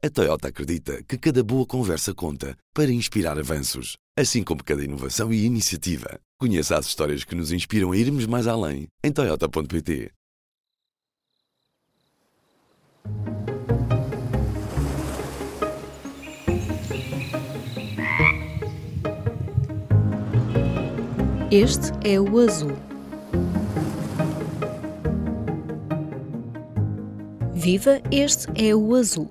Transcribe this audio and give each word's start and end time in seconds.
A 0.00 0.08
Toyota 0.08 0.46
acredita 0.46 1.02
que 1.02 1.18
cada 1.18 1.42
boa 1.42 1.66
conversa 1.66 2.14
conta 2.14 2.56
para 2.72 2.88
inspirar 2.88 3.36
avanços, 3.36 3.96
assim 4.16 4.44
como 4.44 4.62
cada 4.62 4.84
inovação 4.84 5.32
e 5.32 5.44
iniciativa. 5.44 6.20
Conheça 6.38 6.78
as 6.78 6.86
histórias 6.86 7.24
que 7.24 7.34
nos 7.34 7.50
inspiram 7.50 7.90
a 7.90 7.96
irmos 7.96 8.24
mais 8.24 8.46
além 8.46 8.86
em 9.02 9.10
Toyota.pt. 9.10 10.12
Este 21.50 21.90
é 22.08 22.20
o 22.20 22.38
azul. 22.38 22.78
Viva, 27.52 28.00
este 28.12 28.46
é 28.54 28.72
o 28.76 28.94
azul. 28.94 29.28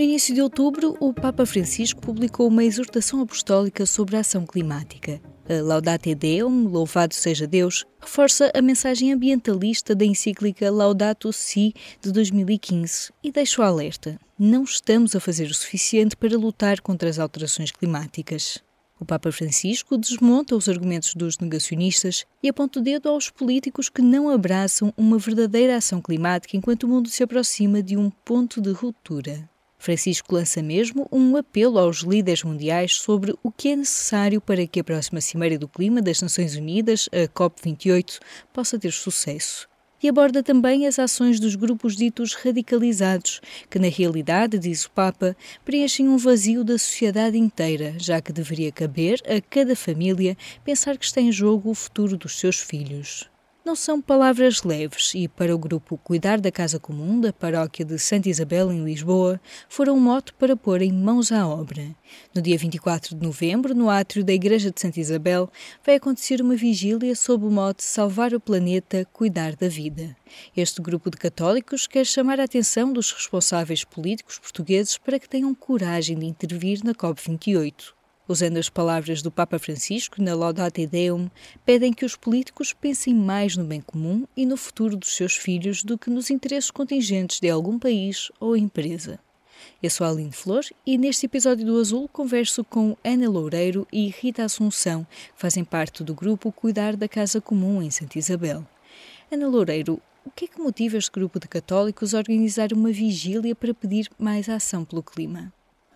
No 0.00 0.04
início 0.04 0.34
de 0.34 0.40
outubro, 0.40 0.96
o 0.98 1.12
Papa 1.12 1.44
Francisco 1.44 2.00
publicou 2.00 2.48
uma 2.48 2.64
exortação 2.64 3.20
apostólica 3.20 3.84
sobre 3.84 4.16
a 4.16 4.20
ação 4.20 4.46
climática. 4.46 5.20
A 5.46 5.62
Laudate 5.62 6.14
Deum, 6.14 6.66
Louvado 6.68 7.14
Seja 7.14 7.46
Deus, 7.46 7.84
reforça 8.00 8.50
a 8.54 8.62
mensagem 8.62 9.12
ambientalista 9.12 9.94
da 9.94 10.06
encíclica 10.06 10.70
Laudato 10.70 11.30
Si 11.34 11.74
de 12.00 12.10
2015 12.12 13.12
e 13.22 13.30
deixa 13.30 13.60
o 13.60 13.64
alerta: 13.64 14.18
não 14.38 14.64
estamos 14.64 15.14
a 15.14 15.20
fazer 15.20 15.50
o 15.50 15.54
suficiente 15.54 16.16
para 16.16 16.34
lutar 16.38 16.80
contra 16.80 17.06
as 17.06 17.18
alterações 17.18 17.70
climáticas. 17.70 18.56
O 18.98 19.04
Papa 19.04 19.30
Francisco 19.30 19.98
desmonta 19.98 20.56
os 20.56 20.66
argumentos 20.66 21.14
dos 21.14 21.36
negacionistas 21.36 22.24
e 22.42 22.48
aponta 22.48 22.80
o 22.80 22.82
dedo 22.82 23.10
aos 23.10 23.28
políticos 23.28 23.90
que 23.90 24.00
não 24.00 24.30
abraçam 24.30 24.94
uma 24.96 25.18
verdadeira 25.18 25.76
ação 25.76 26.00
climática 26.00 26.56
enquanto 26.56 26.84
o 26.84 26.88
mundo 26.88 27.10
se 27.10 27.22
aproxima 27.22 27.82
de 27.82 27.98
um 27.98 28.08
ponto 28.08 28.62
de 28.62 28.72
ruptura. 28.72 29.46
Francisco 29.80 30.34
lança 30.34 30.62
mesmo 30.62 31.08
um 31.10 31.36
apelo 31.36 31.78
aos 31.78 32.02
líderes 32.02 32.44
mundiais 32.44 32.96
sobre 32.96 33.34
o 33.42 33.50
que 33.50 33.70
é 33.70 33.76
necessário 33.76 34.38
para 34.38 34.66
que 34.66 34.78
a 34.78 34.84
próxima 34.84 35.22
Cimeira 35.22 35.58
do 35.58 35.66
Clima 35.66 36.02
das 36.02 36.20
Nações 36.20 36.54
Unidas, 36.54 37.08
a 37.10 37.26
COP28, 37.26 38.20
possa 38.52 38.78
ter 38.78 38.92
sucesso 38.92 39.66
e 40.02 40.08
aborda 40.08 40.42
também 40.42 40.86
as 40.86 40.98
ações 40.98 41.40
dos 41.40 41.54
grupos 41.54 41.96
ditos 41.96 42.34
radicalizados, 42.34 43.40
que 43.68 43.78
na 43.78 43.88
realidade, 43.88 44.58
diz 44.58 44.84
o 44.84 44.90
Papa, 44.90 45.36
preenchem 45.64 46.08
um 46.08 46.16
vazio 46.16 46.62
da 46.62 46.78
sociedade 46.78 47.38
inteira, 47.38 47.94
já 47.98 48.20
que 48.20 48.32
deveria 48.32 48.72
caber 48.72 49.20
a 49.26 49.40
cada 49.40 49.76
família 49.76 50.36
pensar 50.64 50.96
que 50.96 51.04
está 51.04 51.20
em 51.20 51.32
jogo 51.32 51.70
o 51.70 51.74
futuro 51.74 52.16
dos 52.16 52.38
seus 52.38 52.58
filhos. 52.60 53.30
Não 53.70 53.76
são 53.76 54.02
palavras 54.02 54.64
leves 54.64 55.12
e, 55.14 55.28
para 55.28 55.54
o 55.54 55.58
grupo 55.58 55.96
Cuidar 55.96 56.40
da 56.40 56.50
Casa 56.50 56.80
Comum 56.80 57.20
da 57.20 57.32
Paróquia 57.32 57.84
de 57.84 58.00
Santa 58.00 58.28
Isabel, 58.28 58.72
em 58.72 58.82
Lisboa, 58.82 59.40
foram 59.68 59.94
um 59.94 60.00
mote 60.00 60.32
para 60.32 60.56
pôr 60.56 60.82
em 60.82 60.90
mãos 60.92 61.30
à 61.30 61.46
obra. 61.46 61.94
No 62.34 62.42
dia 62.42 62.58
24 62.58 63.14
de 63.14 63.24
novembro, 63.24 63.72
no 63.72 63.88
átrio 63.88 64.24
da 64.24 64.32
Igreja 64.32 64.72
de 64.72 64.80
Santa 64.80 64.98
Isabel, 64.98 65.48
vai 65.86 65.94
acontecer 65.94 66.42
uma 66.42 66.56
vigília 66.56 67.14
sob 67.14 67.46
o 67.46 67.50
mote 67.50 67.84
Salvar 67.84 68.34
o 68.34 68.40
Planeta, 68.40 69.06
Cuidar 69.12 69.54
da 69.54 69.68
Vida. 69.68 70.16
Este 70.56 70.82
grupo 70.82 71.08
de 71.08 71.16
católicos 71.16 71.86
quer 71.86 72.04
chamar 72.04 72.40
a 72.40 72.44
atenção 72.46 72.92
dos 72.92 73.12
responsáveis 73.12 73.84
políticos 73.84 74.36
portugueses 74.40 74.98
para 74.98 75.16
que 75.16 75.28
tenham 75.28 75.54
coragem 75.54 76.18
de 76.18 76.26
intervir 76.26 76.80
na 76.82 76.92
COP28. 76.92 77.99
Usando 78.30 78.58
as 78.58 78.68
palavras 78.68 79.22
do 79.22 79.30
Papa 79.32 79.58
Francisco 79.58 80.22
na 80.22 80.36
Laudate 80.36 80.86
Deum, 80.86 81.28
pedem 81.66 81.92
que 81.92 82.04
os 82.04 82.14
políticos 82.14 82.72
pensem 82.72 83.12
mais 83.12 83.56
no 83.56 83.64
bem 83.64 83.80
comum 83.80 84.24
e 84.36 84.46
no 84.46 84.56
futuro 84.56 84.96
dos 84.96 85.16
seus 85.16 85.36
filhos 85.36 85.82
do 85.82 85.98
que 85.98 86.08
nos 86.08 86.30
interesses 86.30 86.70
contingentes 86.70 87.40
de 87.40 87.50
algum 87.50 87.76
país 87.76 88.30
ou 88.38 88.56
empresa. 88.56 89.18
Eu 89.82 89.90
sou 89.90 90.06
a 90.06 90.10
Aline 90.10 90.30
Flor 90.30 90.62
e 90.86 90.96
neste 90.96 91.26
episódio 91.26 91.66
do 91.66 91.80
Azul 91.80 92.08
converso 92.08 92.62
com 92.62 92.96
Ana 93.02 93.28
Loureiro 93.28 93.84
e 93.92 94.06
Rita 94.10 94.44
Assunção, 94.44 95.04
que 95.04 95.32
fazem 95.34 95.64
parte 95.64 96.04
do 96.04 96.14
grupo 96.14 96.52
Cuidar 96.52 96.94
da 96.94 97.08
Casa 97.08 97.40
Comum 97.40 97.82
em 97.82 97.90
Santa 97.90 98.16
Isabel. 98.16 98.64
Ana 99.28 99.48
Loureiro, 99.48 100.00
o 100.24 100.30
que 100.30 100.44
é 100.44 100.48
que 100.48 100.60
motiva 100.60 100.96
este 100.96 101.10
grupo 101.10 101.40
de 101.40 101.48
católicos 101.48 102.14
a 102.14 102.18
organizar 102.18 102.72
uma 102.72 102.92
vigília 102.92 103.56
para 103.56 103.74
pedir 103.74 104.08
mais 104.16 104.48
ação 104.48 104.84
pelo 104.84 105.02
clima? 105.02 105.52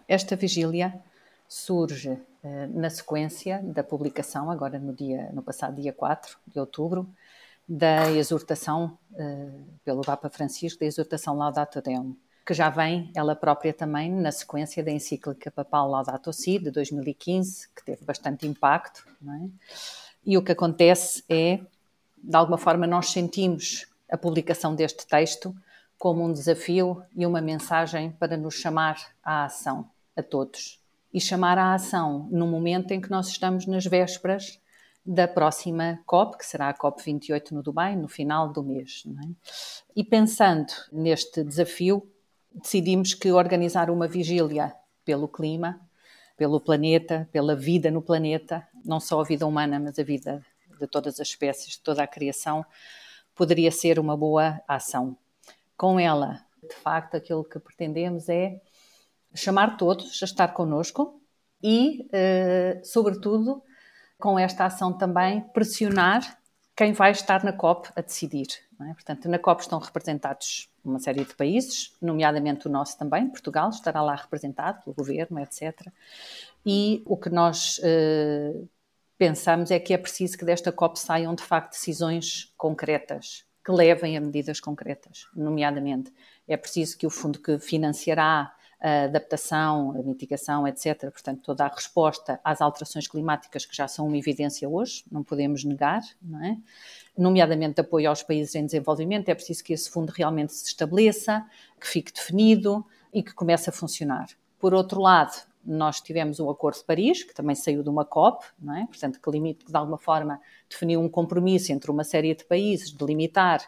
Esta 0.08 0.34
vigília 0.34 1.00
surge 1.48 2.18
na 2.74 2.90
sequência 2.90 3.60
da 3.62 3.82
publicação, 3.82 4.50
agora 4.50 4.78
no, 4.78 4.92
dia, 4.92 5.30
no 5.32 5.42
passado 5.42 5.80
dia 5.80 5.92
4 5.92 6.36
de 6.46 6.60
outubro, 6.60 7.08
da 7.66 8.10
exortação 8.12 8.98
uh, 9.12 9.64
pelo 9.82 10.02
Papa 10.02 10.28
Francisco, 10.28 10.80
da 10.80 10.86
exortação 10.86 11.36
Laudato 11.38 11.80
Deum, 11.80 12.14
que 12.46 12.52
já 12.52 12.68
vem 12.68 13.10
ela 13.14 13.34
própria 13.34 13.72
também 13.72 14.12
na 14.12 14.30
sequência 14.30 14.84
da 14.84 14.90
encíclica 14.90 15.50
papal 15.50 15.88
Laudato 15.88 16.30
Si, 16.32 16.58
de 16.58 16.70
2015, 16.70 17.68
que 17.74 17.82
teve 17.82 18.04
bastante 18.04 18.46
impacto. 18.46 19.06
É? 19.26 19.48
E 20.26 20.36
o 20.36 20.42
que 20.42 20.52
acontece 20.52 21.24
é, 21.28 21.60
de 22.22 22.36
alguma 22.36 22.58
forma, 22.58 22.86
nós 22.86 23.08
sentimos 23.08 23.86
a 24.10 24.18
publicação 24.18 24.74
deste 24.74 25.06
texto 25.06 25.56
como 25.96 26.22
um 26.22 26.32
desafio 26.32 27.02
e 27.16 27.24
uma 27.24 27.40
mensagem 27.40 28.10
para 28.10 28.36
nos 28.36 28.54
chamar 28.56 29.14
à 29.22 29.46
ação, 29.46 29.88
a 30.14 30.22
todos 30.22 30.83
e 31.14 31.20
chamar 31.20 31.56
à 31.56 31.72
ação 31.72 32.28
no 32.32 32.44
momento 32.44 32.90
em 32.90 33.00
que 33.00 33.08
nós 33.08 33.28
estamos 33.28 33.66
nas 33.66 33.86
vésperas 33.86 34.60
da 35.06 35.28
próxima 35.28 36.00
COP, 36.04 36.38
que 36.38 36.44
será 36.44 36.68
a 36.70 36.74
COP 36.74 37.00
28 37.04 37.54
no 37.54 37.62
Dubai, 37.62 37.94
no 37.94 38.08
final 38.08 38.52
do 38.52 38.64
mês. 38.64 39.04
É? 39.06 39.28
E 39.94 40.02
pensando 40.02 40.72
neste 40.90 41.44
desafio, 41.44 42.10
decidimos 42.52 43.14
que 43.14 43.30
organizar 43.30 43.90
uma 43.90 44.08
vigília 44.08 44.74
pelo 45.04 45.28
clima, 45.28 45.80
pelo 46.36 46.60
planeta, 46.60 47.28
pela 47.30 47.54
vida 47.54 47.92
no 47.92 48.02
planeta, 48.02 48.66
não 48.84 48.98
só 48.98 49.20
a 49.20 49.24
vida 49.24 49.46
humana, 49.46 49.78
mas 49.78 49.96
a 50.00 50.02
vida 50.02 50.44
de 50.80 50.86
todas 50.88 51.20
as 51.20 51.28
espécies, 51.28 51.74
de 51.74 51.80
toda 51.80 52.02
a 52.02 52.08
criação, 52.08 52.66
poderia 53.36 53.70
ser 53.70 54.00
uma 54.00 54.16
boa 54.16 54.60
ação. 54.66 55.16
Com 55.76 56.00
ela, 56.00 56.44
de 56.60 56.74
facto, 56.74 57.16
aquilo 57.16 57.44
que 57.44 57.60
pretendemos 57.60 58.28
é 58.28 58.60
chamar 59.34 59.76
todos 59.76 60.22
a 60.22 60.24
estar 60.24 60.48
connosco 60.48 61.20
e, 61.62 62.08
uh, 62.08 62.84
sobretudo, 62.84 63.62
com 64.18 64.38
esta 64.38 64.66
ação 64.66 64.92
também, 64.92 65.40
pressionar 65.52 66.38
quem 66.76 66.92
vai 66.92 67.12
estar 67.12 67.44
na 67.44 67.52
COP 67.52 67.88
a 67.94 68.00
decidir. 68.00 68.48
É? 68.80 68.94
Portanto, 68.94 69.28
na 69.28 69.38
COP 69.38 69.62
estão 69.62 69.78
representados 69.78 70.68
uma 70.84 70.98
série 70.98 71.24
de 71.24 71.34
países, 71.34 71.96
nomeadamente 72.02 72.66
o 72.66 72.70
nosso 72.70 72.98
também, 72.98 73.28
Portugal, 73.28 73.70
estará 73.70 74.02
lá 74.02 74.14
representado 74.14 74.82
pelo 74.82 74.94
governo, 74.94 75.40
etc. 75.40 75.88
E 76.66 77.02
o 77.06 77.16
que 77.16 77.30
nós 77.30 77.78
uh, 77.78 78.68
pensamos 79.16 79.70
é 79.70 79.78
que 79.78 79.94
é 79.94 79.98
preciso 79.98 80.36
que 80.36 80.44
desta 80.44 80.72
COP 80.72 80.98
saiam, 80.98 81.34
de 81.34 81.42
facto, 81.42 81.72
decisões 81.72 82.52
concretas, 82.56 83.44
que 83.64 83.72
levem 83.72 84.16
a 84.16 84.20
medidas 84.20 84.60
concretas, 84.60 85.26
nomeadamente. 85.34 86.12
É 86.46 86.56
preciso 86.56 86.98
que 86.98 87.06
o 87.06 87.10
fundo 87.10 87.38
que 87.38 87.58
financiará 87.58 88.54
a 88.80 89.04
adaptação, 89.04 89.92
a 89.92 90.02
mitigação, 90.02 90.66
etc. 90.66 91.10
Portanto, 91.10 91.42
toda 91.42 91.64
a 91.64 91.68
resposta 91.68 92.40
às 92.44 92.60
alterações 92.60 93.06
climáticas 93.06 93.64
que 93.64 93.76
já 93.76 93.88
são 93.88 94.06
uma 94.06 94.16
evidência 94.16 94.68
hoje, 94.68 95.04
não 95.10 95.22
podemos 95.22 95.64
negar, 95.64 96.02
não 96.22 96.44
é? 96.44 96.58
nomeadamente 97.16 97.80
apoio 97.80 98.08
aos 98.08 98.22
países 98.22 98.54
em 98.54 98.66
desenvolvimento, 98.66 99.28
é 99.28 99.34
preciso 99.34 99.62
que 99.62 99.72
esse 99.72 99.88
fundo 99.88 100.10
realmente 100.10 100.52
se 100.52 100.66
estabeleça, 100.66 101.46
que 101.80 101.86
fique 101.86 102.12
definido 102.12 102.84
e 103.12 103.22
que 103.22 103.32
comece 103.32 103.70
a 103.70 103.72
funcionar. 103.72 104.28
Por 104.58 104.74
outro 104.74 105.00
lado, 105.00 105.32
nós 105.64 106.00
tivemos 106.00 106.40
o 106.40 106.50
Acordo 106.50 106.78
de 106.78 106.84
Paris, 106.84 107.22
que 107.22 107.34
também 107.34 107.54
saiu 107.54 107.82
de 107.82 107.88
uma 107.88 108.04
COP, 108.04 108.44
não 108.58 108.76
é? 108.76 108.86
portanto, 108.86 109.20
que, 109.20 109.30
limite, 109.30 109.64
que 109.64 109.70
de 109.70 109.76
alguma 109.76 109.96
forma 109.96 110.40
definiu 110.68 111.00
um 111.00 111.08
compromisso 111.08 111.72
entre 111.72 111.90
uma 111.90 112.04
série 112.04 112.34
de 112.34 112.44
países 112.44 112.90
de 112.90 113.04
limitar 113.04 113.60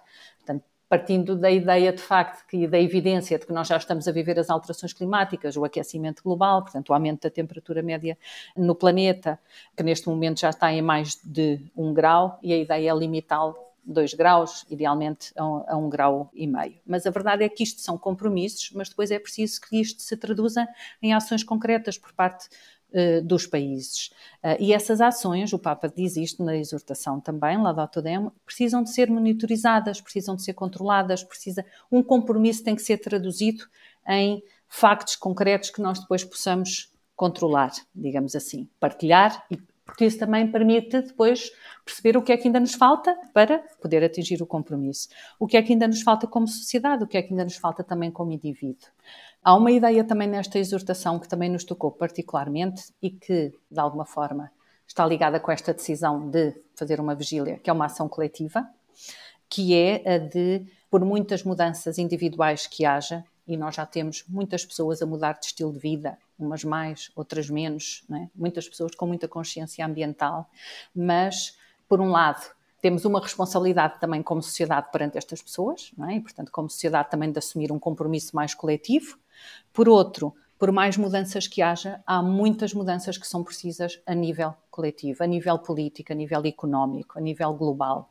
partindo 0.88 1.36
da 1.36 1.50
ideia 1.50 1.92
de 1.92 2.00
facto 2.00 2.44
e 2.52 2.66
da 2.66 2.80
evidência 2.80 3.38
de 3.38 3.46
que 3.46 3.52
nós 3.52 3.68
já 3.68 3.76
estamos 3.76 4.06
a 4.06 4.12
viver 4.12 4.38
as 4.38 4.50
alterações 4.50 4.92
climáticas, 4.92 5.56
o 5.56 5.64
aquecimento 5.64 6.22
global, 6.22 6.62
portanto, 6.62 6.90
o 6.90 6.94
aumento 6.94 7.22
da 7.22 7.30
temperatura 7.30 7.82
média 7.82 8.16
no 8.56 8.74
planeta, 8.74 9.38
que 9.76 9.82
neste 9.82 10.08
momento 10.08 10.40
já 10.40 10.50
está 10.50 10.72
em 10.72 10.82
mais 10.82 11.18
de 11.24 11.60
um 11.76 11.92
grau, 11.92 12.38
e 12.42 12.52
a 12.52 12.56
ideia 12.56 12.90
é 12.90 12.94
limitá-lo 12.94 13.56
2 13.86 14.14
graus, 14.14 14.66
idealmente 14.68 15.32
a 15.36 15.76
um, 15.76 15.88
grau 15.88 16.28
e 16.34 16.46
meio. 16.46 16.74
Mas 16.84 17.06
a 17.06 17.10
verdade 17.10 17.44
é 17.44 17.48
que 17.48 17.62
isto 17.62 17.80
são 17.80 17.96
compromissos, 17.96 18.72
mas 18.74 18.88
depois 18.88 19.12
é 19.12 19.18
preciso 19.18 19.60
que 19.60 19.80
isto 19.80 20.02
se 20.02 20.16
traduza 20.16 20.66
em 21.00 21.14
ações 21.14 21.44
concretas 21.44 21.96
por 21.96 22.12
parte 22.12 22.48
dos 23.24 23.46
países. 23.46 24.10
Uh, 24.42 24.56
e 24.58 24.72
essas 24.72 25.00
ações, 25.00 25.52
o 25.52 25.58
Papa 25.58 25.92
diz 25.94 26.16
isto 26.16 26.42
na 26.42 26.56
exortação 26.56 27.20
também, 27.20 27.60
lá 27.60 27.72
do 27.72 28.02
Dem, 28.02 28.30
precisam 28.44 28.82
de 28.82 28.90
ser 28.90 29.10
monitorizadas, 29.10 30.00
precisam 30.00 30.34
de 30.34 30.42
ser 30.42 30.54
controladas, 30.54 31.22
precisa, 31.22 31.64
um 31.90 32.02
compromisso 32.02 32.64
tem 32.64 32.74
que 32.74 32.82
ser 32.82 32.98
traduzido 32.98 33.64
em 34.08 34.42
factos 34.68 35.16
concretos 35.16 35.70
que 35.70 35.80
nós 35.80 35.98
depois 36.00 36.24
possamos 36.24 36.90
controlar, 37.14 37.72
digamos 37.94 38.34
assim, 38.36 38.68
partilhar 38.78 39.44
e 39.50 39.58
porque 39.86 40.04
isso 40.04 40.18
também 40.18 40.50
permite 40.50 41.00
depois 41.00 41.52
perceber 41.84 42.16
o 42.16 42.22
que 42.22 42.32
é 42.32 42.36
que 42.36 42.48
ainda 42.48 42.58
nos 42.58 42.74
falta 42.74 43.16
para 43.32 43.60
poder 43.80 44.02
atingir 44.02 44.42
o 44.42 44.46
compromisso. 44.46 45.08
O 45.38 45.46
que 45.46 45.56
é 45.56 45.62
que 45.62 45.72
ainda 45.72 45.86
nos 45.86 46.02
falta 46.02 46.26
como 46.26 46.48
sociedade, 46.48 47.04
o 47.04 47.06
que 47.06 47.16
é 47.16 47.22
que 47.22 47.30
ainda 47.30 47.44
nos 47.44 47.56
falta 47.56 47.84
também 47.84 48.10
como 48.10 48.32
indivíduo. 48.32 48.88
Há 49.46 49.54
uma 49.54 49.70
ideia 49.70 50.02
também 50.02 50.26
nesta 50.26 50.58
exortação 50.58 51.20
que 51.20 51.28
também 51.28 51.48
nos 51.48 51.62
tocou 51.62 51.92
particularmente 51.92 52.92
e 53.00 53.10
que, 53.10 53.54
de 53.70 53.78
alguma 53.78 54.04
forma, 54.04 54.50
está 54.84 55.06
ligada 55.06 55.38
com 55.38 55.52
esta 55.52 55.72
decisão 55.72 56.28
de 56.28 56.52
fazer 56.74 56.98
uma 56.98 57.14
vigília, 57.14 57.56
que 57.56 57.70
é 57.70 57.72
uma 57.72 57.84
ação 57.84 58.08
coletiva, 58.08 58.68
que 59.48 59.72
é 59.72 60.02
a 60.04 60.18
de, 60.18 60.66
por 60.90 61.04
muitas 61.04 61.44
mudanças 61.44 61.96
individuais 61.96 62.66
que 62.66 62.84
haja, 62.84 63.24
e 63.46 63.56
nós 63.56 63.76
já 63.76 63.86
temos 63.86 64.24
muitas 64.26 64.64
pessoas 64.64 65.00
a 65.00 65.06
mudar 65.06 65.34
de 65.34 65.46
estilo 65.46 65.72
de 65.72 65.78
vida, 65.78 66.18
umas 66.36 66.64
mais, 66.64 67.12
outras 67.14 67.48
menos, 67.48 68.04
é? 68.12 68.26
muitas 68.34 68.68
pessoas 68.68 68.96
com 68.96 69.06
muita 69.06 69.28
consciência 69.28 69.86
ambiental, 69.86 70.50
mas, 70.92 71.56
por 71.88 72.00
um 72.00 72.10
lado, 72.10 72.50
temos 72.80 73.04
uma 73.04 73.20
responsabilidade 73.20 73.98
também 73.98 74.22
como 74.22 74.42
sociedade 74.42 74.90
perante 74.92 75.18
estas 75.18 75.42
pessoas, 75.42 75.92
é? 76.08 76.14
e, 76.14 76.20
portanto, 76.20 76.52
como 76.52 76.68
sociedade 76.68 77.10
também 77.10 77.30
de 77.30 77.38
assumir 77.38 77.72
um 77.72 77.78
compromisso 77.78 78.34
mais 78.36 78.54
coletivo. 78.54 79.18
Por 79.72 79.88
outro, 79.88 80.34
por 80.58 80.72
mais 80.72 80.96
mudanças 80.96 81.46
que 81.46 81.60
haja, 81.62 82.00
há 82.06 82.22
muitas 82.22 82.72
mudanças 82.72 83.18
que 83.18 83.26
são 83.26 83.44
precisas 83.44 84.00
a 84.06 84.14
nível 84.14 84.54
coletivo, 84.70 85.22
a 85.22 85.26
nível 85.26 85.58
político, 85.58 86.12
a 86.12 86.14
nível 86.14 86.42
económico, 86.44 87.18
a 87.18 87.20
nível 87.20 87.52
global. 87.54 88.10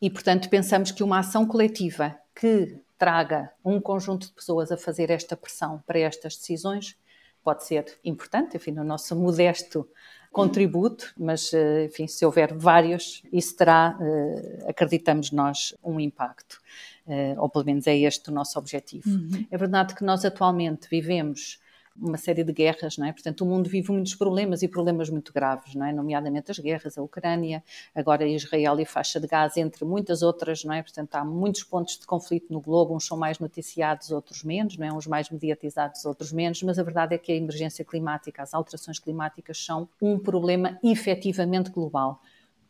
E, 0.00 0.08
portanto, 0.10 0.48
pensamos 0.48 0.90
que 0.90 1.02
uma 1.02 1.18
ação 1.18 1.46
coletiva 1.46 2.16
que 2.34 2.80
traga 2.96 3.52
um 3.64 3.80
conjunto 3.80 4.26
de 4.26 4.32
pessoas 4.32 4.72
a 4.72 4.76
fazer 4.76 5.10
esta 5.10 5.36
pressão 5.36 5.82
para 5.86 5.98
estas 6.00 6.36
decisões 6.36 6.96
pode 7.42 7.64
ser 7.64 7.98
importante, 8.04 8.56
enfim, 8.56 8.72
no 8.72 8.84
nosso 8.84 9.14
modesto 9.16 9.88
contributo, 10.32 11.12
mas, 11.16 11.52
eh, 11.52 11.84
enfim, 11.84 12.06
se 12.06 12.24
houver 12.24 12.54
vários, 12.54 13.22
isso 13.32 13.56
terá, 13.56 13.96
eh, 14.00 14.64
acreditamos 14.68 15.30
nós, 15.30 15.74
um 15.82 15.98
impacto. 15.98 16.60
Eh, 17.06 17.34
ou 17.38 17.48
pelo 17.48 17.64
menos 17.64 17.86
é 17.86 17.96
este 17.96 18.28
o 18.28 18.32
nosso 18.32 18.58
objetivo. 18.58 19.08
Uhum. 19.08 19.46
É 19.50 19.56
verdade 19.56 19.94
que 19.94 20.04
nós 20.04 20.24
atualmente 20.24 20.88
vivemos 20.90 21.58
uma 22.00 22.16
série 22.16 22.44
de 22.44 22.52
guerras, 22.52 22.96
não 22.96 23.06
é? 23.06 23.12
Portanto, 23.12 23.42
o 23.42 23.46
mundo 23.46 23.68
vive 23.68 23.90
muitos 23.90 24.14
problemas 24.14 24.62
e 24.62 24.68
problemas 24.68 25.10
muito 25.10 25.32
graves, 25.32 25.74
não 25.74 25.86
é? 25.86 25.92
Nomeadamente 25.92 26.50
as 26.50 26.58
guerras, 26.58 26.96
a 26.96 27.02
Ucrânia, 27.02 27.62
agora 27.94 28.26
Israel 28.26 28.78
e 28.80 28.84
faixa 28.84 29.18
de 29.18 29.26
Gaza, 29.26 29.60
entre 29.60 29.84
muitas 29.84 30.22
outras, 30.22 30.64
não 30.64 30.72
é? 30.72 30.82
Portanto, 30.82 31.14
há 31.14 31.24
muitos 31.24 31.64
pontos 31.64 31.98
de 31.98 32.06
conflito 32.06 32.52
no 32.52 32.60
globo, 32.60 32.94
uns 32.94 33.06
são 33.06 33.16
mais 33.16 33.38
noticiados, 33.38 34.10
outros 34.10 34.44
menos, 34.44 34.76
não 34.76 34.86
é? 34.86 34.92
Uns 34.92 35.06
mais 35.06 35.28
mediatizados, 35.30 36.04
outros 36.04 36.32
menos, 36.32 36.62
mas 36.62 36.78
a 36.78 36.82
verdade 36.82 37.14
é 37.14 37.18
que 37.18 37.32
a 37.32 37.34
emergência 37.34 37.84
climática, 37.84 38.42
as 38.42 38.54
alterações 38.54 38.98
climáticas 38.98 39.64
são 39.64 39.88
um 40.00 40.18
problema 40.18 40.78
efetivamente 40.82 41.70
global. 41.70 42.20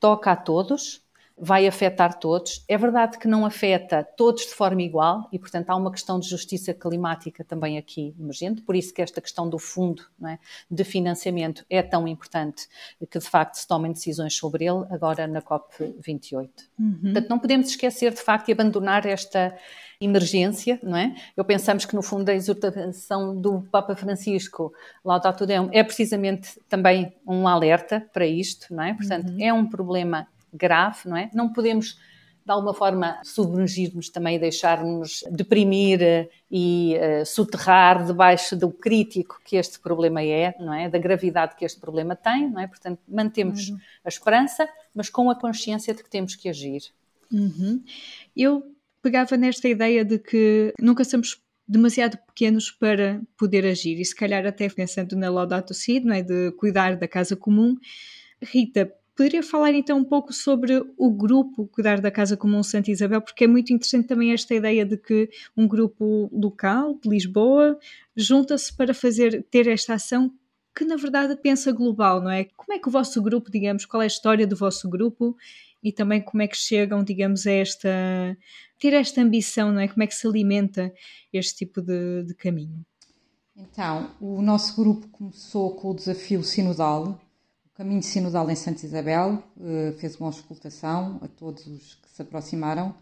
Toca 0.01 0.31
a 0.31 0.37
todos, 0.37 1.03
vai 1.41 1.67
afetar 1.67 2.19
todos. 2.19 2.65
É 2.69 2.77
verdade 2.77 3.19
que 3.19 3.29
não 3.29 3.47
afeta 3.47 4.03
todos 4.17 4.43
de 4.43 4.55
forma 4.55 4.83
igual 4.83 5.29
e, 5.33 5.39
portanto, 5.39 5.71
há 5.71 5.77
uma 5.77 5.91
questão 5.91 6.19
de 6.19 6.29
justiça 6.29 6.75
climática 6.75 7.45
também 7.45 7.79
aqui 7.79 8.15
emergente, 8.19 8.63
por 8.63 8.75
isso 8.75 8.93
que 8.93 9.03
esta 9.03 9.21
questão 9.21 9.49
do 9.49 9.59
fundo 9.59 10.03
é, 10.25 10.39
de 10.71 10.85
financiamento 10.85 11.65
é 11.71 11.83
tão 11.83 12.07
importante 12.09 12.69
que, 13.11 13.19
de 13.19 13.25
facto, 13.25 13.55
se 13.55 13.67
tomem 13.67 13.93
decisões 13.93 14.35
sobre 14.35 14.65
ele 14.65 14.85
agora 14.91 15.27
na 15.27 15.41
COP28. 15.41 16.51
Uhum. 16.79 16.99
Portanto, 17.03 17.29
não 17.29 17.39
podemos 17.39 17.69
esquecer, 17.69 18.13
de 18.13 18.21
facto, 18.21 18.49
e 18.49 18.53
abandonar 18.53 19.07
esta 19.07 19.57
emergência, 20.01 20.79
não 20.83 20.97
é? 20.97 21.15
Eu 21.37 21.45
pensamos 21.45 21.85
que 21.85 21.95
no 21.95 22.03
fundo 22.03 22.29
a 22.29 22.35
exortação 22.35 23.41
do 23.41 23.63
Papa 23.63 23.97
Francisco, 23.97 24.73
Laudato 25.05 25.45
Deum, 25.45 25.69
é 25.73 25.83
precisamente 25.83 26.61
também 26.69 27.13
um 27.27 27.49
alerta 27.49 28.07
para 28.13 28.27
isto, 28.27 28.73
não 28.73 28.85
é? 28.85 28.95
Portanto, 28.95 29.31
uhum. 29.31 29.37
é 29.41 29.53
um 29.53 29.67
problema 29.67 30.29
grave, 30.53 31.01
não 31.07 31.17
é? 31.17 31.31
Não 31.35 31.53
podemos 31.53 31.99
de 32.49 32.53
alguma 32.53 32.73
forma 32.73 33.21
submergir-nos 33.23 34.09
também 34.09 34.37
e 34.37 34.39
deixar-nos 34.39 35.23
deprimir 35.31 36.01
eh, 36.01 36.31
e 36.51 36.97
uh, 36.97 37.27
soterrar 37.27 38.07
debaixo 38.07 38.57
do 38.57 38.71
crítico 38.71 39.39
que 39.45 39.55
este 39.55 39.79
problema 39.79 40.23
é, 40.23 40.55
não 40.59 40.73
é? 40.73 40.89
Da 40.89 40.99
gravidade 40.99 41.57
que 41.57 41.65
este 41.67 41.79
problema 41.79 42.17
tem, 42.17 42.49
não 42.49 42.59
é? 42.59 42.67
Portanto, 42.67 43.01
mantemos 43.07 43.69
uhum. 43.69 43.79
a 44.03 44.09
esperança, 44.09 44.67
mas 44.95 45.11
com 45.11 45.31
a 45.31 45.39
consciência 45.39 45.93
de 45.93 46.03
que 46.03 46.09
temos 46.09 46.35
que 46.37 46.49
agir. 46.49 46.85
Uhum. 47.31 47.85
Eu 48.35 48.75
pegava 49.03 49.37
nesta 49.37 49.69
ideia 49.69 50.03
de 50.03 50.19
que 50.19 50.73
nunca 50.81 51.05
somos 51.05 51.43
demasiado 51.69 52.17
pequenos 52.29 52.71
para 52.71 53.21
poder 53.37 53.67
agir 53.67 54.01
e 54.01 54.05
se 54.07 54.17
calhar 54.17 54.47
até 54.47 54.71
pensando 54.71 55.15
na 55.17 55.29
Laudato 55.29 55.75
Si, 55.75 56.01
não 56.01 56.15
é? 56.15 56.23
De 56.23 56.51
cuidar 56.53 56.97
da 56.97 57.07
casa 57.07 57.37
comum. 57.37 57.77
Rita, 58.41 58.91
Poderia 59.19 59.43
falar 59.43 59.73
então 59.75 59.99
um 59.99 60.05
pouco 60.05 60.33
sobre 60.33 60.81
o 60.97 61.11
grupo 61.11 61.67
Cuidar 61.67 62.01
da 62.01 62.09
Casa 62.09 62.37
Comum 62.37 62.63
Santa 62.63 62.93
Isabel, 62.93 63.21
porque 63.21 63.43
é 63.43 63.47
muito 63.49 63.73
interessante 63.73 64.07
também 64.07 64.33
esta 64.33 64.55
ideia 64.55 64.87
de 64.87 64.97
que 64.97 65.29
um 65.57 65.67
grupo 65.67 66.31
local 66.33 66.95
de 67.03 67.09
Lisboa 67.09 67.77
junta-se 68.15 68.73
para 68.73 68.95
fazer 68.95 69.45
ter 69.51 69.67
esta 69.67 69.95
ação 69.95 70.33
que 70.73 70.85
na 70.85 70.95
verdade 70.95 71.35
pensa 71.35 71.73
global, 71.73 72.23
não 72.23 72.31
é? 72.31 72.45
Como 72.45 72.73
é 72.73 72.79
que 72.79 72.87
o 72.87 72.93
vosso 72.93 73.21
grupo, 73.21 73.51
digamos, 73.51 73.85
qual 73.85 74.03
é 74.03 74.05
a 74.05 74.07
história 74.07 74.47
do 74.47 74.55
vosso 74.55 74.89
grupo 74.89 75.37
e 75.83 75.91
também 75.91 76.21
como 76.21 76.41
é 76.41 76.47
que 76.47 76.57
chegam, 76.57 77.03
digamos, 77.03 77.45
a 77.45 77.51
esta 77.51 77.89
ter 78.79 78.93
esta 78.93 79.21
ambição, 79.21 79.73
não 79.73 79.81
é? 79.81 79.89
Como 79.89 80.05
é 80.05 80.07
que 80.07 80.15
se 80.15 80.29
alimenta 80.29 80.95
este 81.33 81.67
tipo 81.67 81.83
de, 81.83 82.23
de 82.23 82.35
caminho? 82.35 82.87
Então, 83.57 84.13
o 84.21 84.41
nosso 84.41 84.77
grupo 84.77 85.09
começou 85.09 85.75
com 85.75 85.91
o 85.91 85.95
desafio 85.95 86.45
sinodal, 86.45 87.21
Caminho 87.79 88.03
Sinodal 88.03 88.51
em 88.51 88.57
Santa 88.57 88.85
Isabel 88.85 89.41
eh, 89.61 89.95
fez 90.01 90.17
uma 90.17 90.27
auscultação 90.27 91.21
a 91.23 91.29
todos 91.29 91.65
os 91.69 91.95
que 91.95 92.11
se 92.13 92.21
aproximaram 92.23 92.93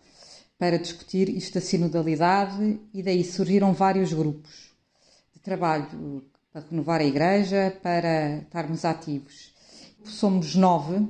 para 0.58 0.78
discutir 0.78 1.31
isto 1.31 1.55
da 1.55 1.62
sinodalidade 1.62 2.78
e 2.93 3.02
daí 3.02 3.25
surgiram 3.25 3.73
vários 3.73 4.12
grupos 4.12 4.76
de 5.32 5.40
trabalho 5.40 6.23
para 6.52 6.62
renovar 6.70 7.00
a 7.00 7.05
Igreja, 7.05 7.75
para 7.82 8.37
estarmos 8.43 8.84
ativos. 8.84 9.55
Somos 10.05 10.55
nove, 10.55 11.08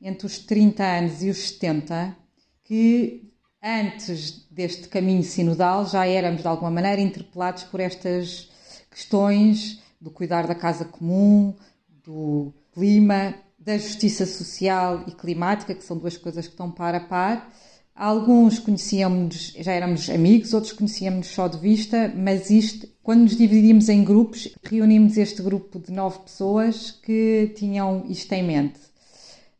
entre 0.00 0.26
os 0.26 0.38
30 0.38 0.82
anos 0.82 1.22
e 1.22 1.28
os 1.28 1.50
70, 1.50 2.16
que 2.64 3.30
antes 3.62 4.46
deste 4.50 4.88
caminho 4.88 5.22
sinodal 5.22 5.84
já 5.84 6.06
éramos 6.06 6.40
de 6.40 6.48
alguma 6.48 6.70
maneira 6.70 7.02
interpelados 7.02 7.64
por 7.64 7.78
estas 7.78 8.50
questões 8.90 9.82
do 10.00 10.10
cuidar 10.10 10.46
da 10.46 10.54
casa 10.54 10.86
comum, 10.86 11.54
do 12.02 12.54
clima, 12.72 13.34
da 13.58 13.78
justiça 13.78 14.26
social 14.26 15.04
e 15.06 15.12
climática, 15.12 15.74
que 15.74 15.84
são 15.84 15.96
duas 15.96 16.16
coisas 16.16 16.46
que 16.46 16.52
estão 16.52 16.70
par 16.70 16.94
a 16.94 17.00
par. 17.00 17.52
Alguns 17.94 18.58
conhecíamos, 18.58 19.54
já 19.58 19.72
éramos 19.72 20.08
amigos, 20.08 20.54
outros 20.54 20.72
conhecíamos 20.72 21.28
só 21.28 21.46
de 21.46 21.58
vista, 21.58 22.12
mas 22.16 22.50
isto, 22.50 22.88
quando 23.02 23.22
nos 23.22 23.36
dividimos 23.36 23.88
em 23.88 24.02
grupos, 24.02 24.48
reunimos 24.62 25.16
este 25.16 25.42
grupo 25.42 25.78
de 25.78 25.92
nove 25.92 26.20
pessoas 26.20 26.90
que 26.90 27.52
tinham 27.54 28.04
isto 28.08 28.32
em 28.32 28.42
mente. 28.42 28.80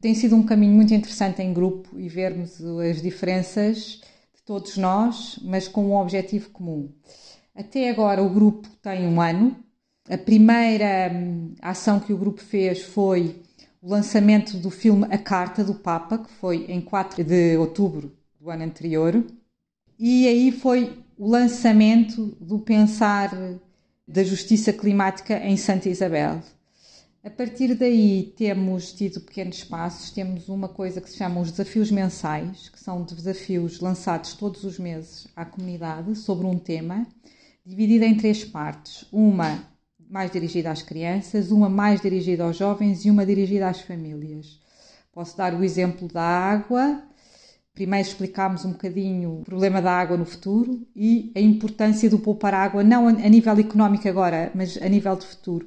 Tem 0.00 0.14
sido 0.14 0.34
um 0.34 0.42
caminho 0.42 0.72
muito 0.72 0.92
interessante 0.92 1.42
em 1.42 1.52
grupo 1.52 1.96
e 1.96 2.08
vermos 2.08 2.60
as 2.90 3.00
diferenças 3.00 4.00
de 4.34 4.42
todos 4.44 4.76
nós, 4.76 5.38
mas 5.44 5.68
com 5.68 5.84
um 5.84 5.94
objetivo 5.94 6.50
comum. 6.50 6.90
Até 7.54 7.90
agora 7.90 8.22
o 8.22 8.30
grupo 8.30 8.66
tem 8.82 9.06
um 9.06 9.20
ano, 9.20 9.54
a 10.08 10.18
primeira 10.18 11.12
hum, 11.14 11.54
ação 11.60 12.00
que 12.00 12.12
o 12.12 12.18
grupo 12.18 12.40
fez 12.40 12.82
foi 12.82 13.40
o 13.80 13.88
lançamento 13.88 14.56
do 14.56 14.70
filme 14.70 15.06
A 15.10 15.18
Carta 15.18 15.62
do 15.62 15.74
Papa, 15.74 16.18
que 16.18 16.30
foi 16.30 16.66
em 16.68 16.80
4 16.80 17.22
de 17.24 17.56
outubro 17.56 18.12
do 18.40 18.50
ano 18.50 18.64
anterior. 18.64 19.24
E 19.98 20.26
aí 20.26 20.50
foi 20.50 20.98
o 21.16 21.28
lançamento 21.28 22.36
do 22.40 22.58
Pensar 22.58 23.30
da 24.06 24.24
Justiça 24.24 24.72
Climática 24.72 25.38
em 25.38 25.56
Santa 25.56 25.88
Isabel. 25.88 26.42
A 27.24 27.30
partir 27.30 27.72
daí 27.76 28.34
temos 28.36 28.92
tido 28.92 29.20
pequenos 29.20 29.62
passos, 29.62 30.10
temos 30.10 30.48
uma 30.48 30.68
coisa 30.68 31.00
que 31.00 31.08
se 31.08 31.18
chama 31.18 31.40
os 31.40 31.52
desafios 31.52 31.88
mensais, 31.92 32.68
que 32.68 32.80
são 32.80 33.04
desafios 33.04 33.78
lançados 33.78 34.34
todos 34.34 34.64
os 34.64 34.76
meses 34.76 35.28
à 35.36 35.44
comunidade 35.44 36.16
sobre 36.16 36.46
um 36.46 36.58
tema, 36.58 37.06
dividida 37.64 38.04
em 38.04 38.16
três 38.16 38.44
partes. 38.44 39.06
Uma 39.12 39.71
mais 40.12 40.30
dirigida 40.30 40.70
às 40.70 40.82
crianças, 40.82 41.50
uma 41.50 41.70
mais 41.70 42.02
dirigida 42.02 42.44
aos 42.44 42.58
jovens 42.58 43.06
e 43.06 43.10
uma 43.10 43.24
dirigida 43.24 43.70
às 43.70 43.80
famílias. 43.80 44.60
Posso 45.10 45.34
dar 45.34 45.54
o 45.54 45.64
exemplo 45.64 46.06
da 46.06 46.22
água. 46.22 47.02
Primeiro 47.72 48.06
explicámos 48.06 48.66
um 48.66 48.72
bocadinho 48.72 49.40
o 49.40 49.42
problema 49.42 49.80
da 49.80 49.90
água 49.90 50.18
no 50.18 50.26
futuro 50.26 50.86
e 50.94 51.32
a 51.34 51.40
importância 51.40 52.10
do 52.10 52.18
poupar 52.18 52.52
água, 52.52 52.84
não 52.84 53.08
a 53.08 53.12
nível 53.12 53.58
económico 53.58 54.06
agora, 54.06 54.52
mas 54.54 54.76
a 54.82 54.86
nível 54.86 55.16
de 55.16 55.24
futuro. 55.24 55.66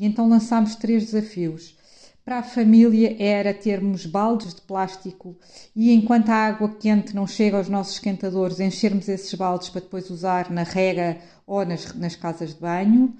E 0.00 0.06
então 0.06 0.26
lançámos 0.26 0.74
três 0.74 1.04
desafios. 1.04 1.76
Para 2.24 2.38
a 2.38 2.42
família 2.42 3.16
era 3.18 3.52
termos 3.52 4.06
baldes 4.06 4.54
de 4.54 4.60
plástico 4.62 5.36
e 5.76 5.92
enquanto 5.92 6.30
a 6.30 6.36
água 6.36 6.68
quente 6.80 7.14
não 7.14 7.26
chega 7.26 7.58
aos 7.58 7.68
nossos 7.68 7.94
esquentadores, 7.94 8.60
enchermos 8.60 9.08
esses 9.08 9.34
baldes 9.34 9.68
para 9.68 9.80
depois 9.82 10.08
usar 10.08 10.48
na 10.50 10.62
rega 10.62 11.18
ou 11.44 11.66
nas, 11.66 11.92
nas 11.94 12.16
casas 12.16 12.54
de 12.54 12.60
banho. 12.60 13.14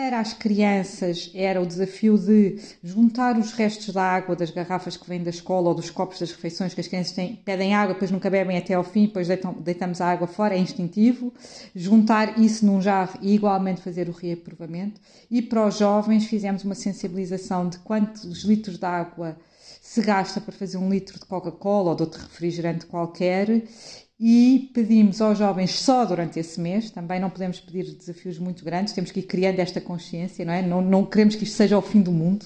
Para 0.00 0.20
as 0.20 0.32
crianças 0.32 1.28
era 1.34 1.60
o 1.60 1.66
desafio 1.66 2.16
de 2.16 2.56
juntar 2.84 3.36
os 3.36 3.50
restos 3.50 3.92
da 3.92 4.04
água 4.04 4.36
das 4.36 4.48
garrafas 4.48 4.96
que 4.96 5.08
vêm 5.08 5.24
da 5.24 5.30
escola 5.30 5.70
ou 5.70 5.74
dos 5.74 5.90
copos 5.90 6.20
das 6.20 6.30
refeições 6.30 6.72
que 6.72 6.80
as 6.80 6.86
crianças 6.86 7.12
têm, 7.12 7.34
pedem 7.44 7.74
água, 7.74 7.94
depois 7.94 8.12
nunca 8.12 8.30
bebem 8.30 8.56
até 8.56 8.74
ao 8.74 8.84
fim, 8.84 9.06
depois 9.06 9.26
deitam, 9.26 9.54
deitamos 9.54 10.00
a 10.00 10.06
água 10.06 10.28
fora, 10.28 10.54
é 10.54 10.58
instintivo. 10.58 11.34
Juntar 11.74 12.38
isso 12.38 12.64
num 12.64 12.80
jarro 12.80 13.18
e 13.20 13.34
igualmente 13.34 13.82
fazer 13.82 14.08
o 14.08 14.12
reaprovamento. 14.12 15.00
E 15.28 15.42
para 15.42 15.66
os 15.66 15.78
jovens 15.78 16.26
fizemos 16.26 16.62
uma 16.62 16.76
sensibilização 16.76 17.68
de 17.68 17.78
quantos 17.78 18.44
litros 18.44 18.78
de 18.78 18.86
água 18.86 19.36
se 19.82 20.00
gasta 20.00 20.40
para 20.40 20.52
fazer 20.52 20.76
um 20.76 20.88
litro 20.88 21.18
de 21.18 21.26
Coca-Cola 21.26 21.90
ou 21.90 21.96
de 21.96 22.02
outro 22.04 22.22
refrigerante 22.22 22.86
qualquer 22.86 23.64
e 24.20 24.70
pedimos 24.74 25.20
aos 25.20 25.38
jovens 25.38 25.70
só 25.70 26.04
durante 26.04 26.40
esse 26.40 26.60
mês, 26.60 26.90
também 26.90 27.20
não 27.20 27.30
podemos 27.30 27.60
pedir 27.60 27.84
desafios 27.94 28.38
muito 28.38 28.64
grandes, 28.64 28.92
temos 28.92 29.12
que 29.12 29.20
ir 29.20 29.24
criando 29.24 29.60
esta 29.60 29.80
consciência, 29.80 30.44
não 30.44 30.52
é? 30.52 30.60
Não, 30.60 30.82
não 30.82 31.06
queremos 31.06 31.36
que 31.36 31.44
isto 31.44 31.54
seja 31.56 31.78
o 31.78 31.82
fim 31.82 32.00
do 32.00 32.10
mundo, 32.10 32.44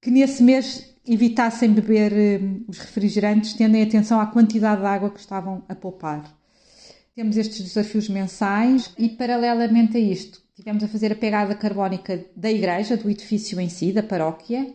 que 0.00 0.10
nesse 0.10 0.42
mês 0.42 0.94
evitassem 1.04 1.72
beber 1.72 2.12
uh, 2.12 2.64
os 2.68 2.78
refrigerantes, 2.78 3.54
tendo 3.54 3.76
em 3.76 3.82
atenção 3.82 4.20
à 4.20 4.26
quantidade 4.26 4.80
de 4.80 4.86
água 4.86 5.10
que 5.10 5.18
estavam 5.18 5.64
a 5.68 5.74
poupar. 5.74 6.38
Temos 7.16 7.36
estes 7.36 7.60
desafios 7.60 8.08
mensais 8.08 8.94
e, 8.96 9.08
paralelamente 9.08 9.96
a 9.96 10.00
isto, 10.00 10.40
tivemos 10.54 10.84
a 10.84 10.88
fazer 10.88 11.10
a 11.12 11.16
pegada 11.16 11.54
carbónica 11.54 12.24
da 12.36 12.50
igreja, 12.50 12.96
do 12.96 13.10
edifício 13.10 13.60
em 13.60 13.68
si, 13.68 13.92
da 13.92 14.04
paróquia. 14.04 14.72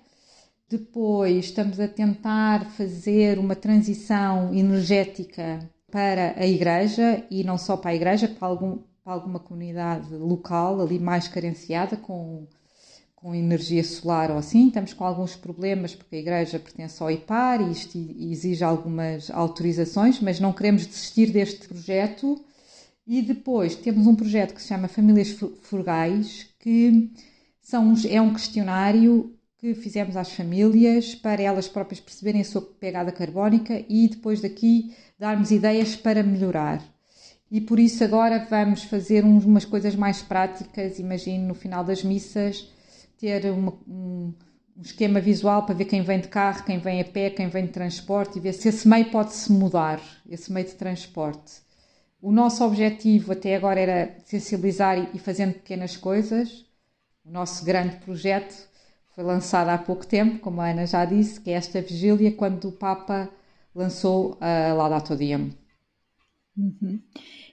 Depois 0.70 1.46
estamos 1.46 1.80
a 1.80 1.88
tentar 1.88 2.70
fazer 2.72 3.40
uma 3.40 3.56
transição 3.56 4.54
energética 4.54 5.68
para 5.92 6.34
a 6.38 6.46
igreja 6.46 7.26
e 7.32 7.44
não 7.44 7.58
só 7.58 7.78
para 7.78 7.92
a 7.92 7.96
igreja, 7.96 8.28
para, 8.28 8.48
algum, 8.48 8.80
para 9.04 9.14
alguma 9.14 9.40
comunidade 9.40 10.14
local 10.14 10.82
ali 10.82 11.00
mais 11.00 11.28
carenciada 11.28 11.96
com, 11.96 12.46
com 13.16 13.34
energia 13.34 13.84
solar 13.84 14.30
ou 14.30 14.38
assim. 14.38 14.68
Estamos 14.68 14.94
com 14.94 15.06
alguns 15.06 15.36
problemas 15.36 15.96
porque 15.96 16.18
a 16.18 16.20
igreja 16.20 16.60
pertence 16.60 17.02
ao 17.02 17.10
IPAR 17.10 17.62
e 17.62 17.72
isto 17.72 17.98
exige 18.20 18.64
algumas 18.64 19.32
autorizações, 19.32 20.20
mas 20.20 20.40
não 20.40 20.52
queremos 20.52 20.86
desistir 20.86 21.32
deste 21.32 21.68
projeto. 21.68 22.44
E 23.06 23.22
depois 23.22 23.74
temos 23.76 24.06
um 24.06 24.16
projeto 24.16 24.54
que 24.54 24.62
se 24.62 24.68
chama 24.68 24.90
Famílias 24.90 25.30
Frugais, 25.62 26.48
que 26.60 27.10
são, 27.62 27.94
é 28.10 28.22
um 28.22 28.34
questionário 28.34 29.37
que 29.74 29.82
fizemos 29.82 30.16
às 30.16 30.32
famílias 30.32 31.16
para 31.16 31.42
elas 31.42 31.68
próprias 31.68 32.00
perceberem 32.00 32.42
a 32.42 32.46
sua 32.46 32.62
pegada 32.62 33.12
carbónica 33.12 33.84
e 33.90 34.08
depois 34.08 34.42
daqui 34.42 34.94
darmos 35.18 35.52
ideias 35.52 35.96
para 35.96 36.24
melhorar. 36.24 36.84
E 37.50 37.62
por 37.62 37.80
isso 37.80 38.04
agora 38.04 38.46
vamos 38.50 38.84
fazer 38.84 39.24
umas 39.24 39.66
coisas 39.66 39.96
mais 39.96 40.22
práticas. 40.22 41.00
Imagino 41.00 41.48
no 41.48 41.54
final 41.54 41.84
das 41.84 42.04
missas 42.04 42.70
ter 43.18 43.46
uma, 43.52 43.74
um, 43.88 44.34
um 44.78 44.82
esquema 44.82 45.20
visual 45.20 45.66
para 45.66 45.76
ver 45.76 45.86
quem 45.86 46.02
vem 46.02 46.20
de 46.20 46.28
carro, 46.28 46.64
quem 46.66 46.78
vem 46.78 47.02
a 47.02 47.06
pé, 47.06 47.30
quem 47.30 47.48
vem 47.48 47.66
de 47.66 47.72
transporte 47.72 48.38
e 48.38 48.42
ver 48.42 48.54
se 48.54 48.68
esse 48.68 48.88
meio 48.88 49.10
pode 49.10 49.34
se 49.34 49.52
mudar, 49.52 50.02
esse 50.30 50.52
meio 50.52 50.68
de 50.68 50.76
transporte. 50.76 51.62
O 52.22 52.32
nosso 52.32 52.64
objetivo 52.66 53.32
até 53.32 53.56
agora 53.56 53.80
era 53.80 54.18
sensibilizar 54.26 55.16
e 55.16 55.20
fazendo 55.20 55.54
pequenas 55.54 55.96
coisas. 55.96 56.66
O 57.24 57.32
nosso 57.32 57.64
grande 57.64 57.96
projeto 57.98 58.68
foi 59.18 59.26
lançado 59.26 59.70
há 59.70 59.80
pouco 59.80 60.06
tempo, 60.06 60.38
como 60.38 60.62
a 60.62 60.70
Ana 60.70 60.86
já 60.86 61.04
disse, 61.04 61.42
que 61.42 61.50
é 61.50 61.54
esta 61.54 61.82
vigília, 61.82 62.32
quando 62.32 62.68
o 62.68 62.72
Papa 62.72 63.28
lançou 63.74 64.38
a 64.40 64.72
Laudato 64.74 65.16
Diem. 65.16 65.58
Uhum. 66.56 67.02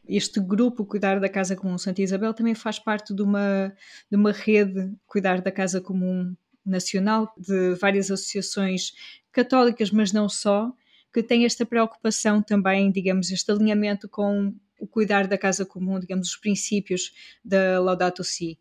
Este 0.06 0.40
grupo 0.40 0.84
Cuidar 0.84 1.18
da 1.18 1.28
Casa 1.28 1.56
Comum 1.56 1.78
Santa 1.78 2.02
Isabel 2.02 2.34
também 2.34 2.54
faz 2.54 2.78
parte 2.78 3.14
de 3.14 3.22
uma, 3.22 3.74
de 4.10 4.16
uma 4.16 4.30
rede 4.30 4.92
Cuidar 5.06 5.40
da 5.40 5.50
Casa 5.50 5.80
Comum 5.80 6.36
Nacional, 6.66 7.32
de 7.38 7.74
várias 7.76 8.10
associações 8.10 8.92
católicas, 9.32 9.90
mas 9.90 10.12
não 10.12 10.28
só, 10.28 10.70
que 11.14 11.22
têm 11.22 11.46
esta 11.46 11.64
preocupação 11.64 12.42
também, 12.42 12.92
digamos, 12.92 13.30
este 13.30 13.50
alinhamento 13.50 14.06
com 14.06 14.54
o 14.78 14.86
cuidar 14.86 15.26
da 15.26 15.38
casa 15.38 15.64
comum, 15.64 15.98
digamos, 15.98 16.28
os 16.28 16.36
princípios 16.36 17.10
da 17.42 17.80
Laudato 17.80 18.22
Si. 18.22 18.58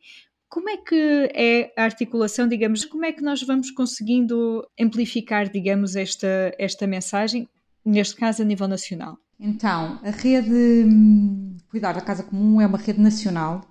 Como 0.53 0.69
é 0.69 0.77
que 0.77 1.31
é 1.33 1.73
a 1.75 1.83
articulação, 1.83 2.47
digamos, 2.47 2.85
como 2.85 3.03
é 3.03 3.11
que 3.11 3.23
nós 3.23 3.41
vamos 3.41 3.71
conseguindo 3.71 4.63
amplificar, 4.79 5.49
digamos, 5.49 5.95
esta, 5.95 6.53
esta 6.59 6.85
mensagem, 6.85 7.49
neste 7.83 8.15
caso 8.15 8.43
a 8.43 8.45
nível 8.45 8.67
nacional? 8.67 9.17
Então, 9.39 9.99
a 10.03 10.11
rede 10.11 10.85
hum, 10.85 11.57
Cuidar 11.71 11.93
da 11.93 12.01
Casa 12.01 12.21
Comum 12.21 12.61
é 12.61 12.67
uma 12.67 12.77
rede 12.77 13.01
nacional 13.01 13.65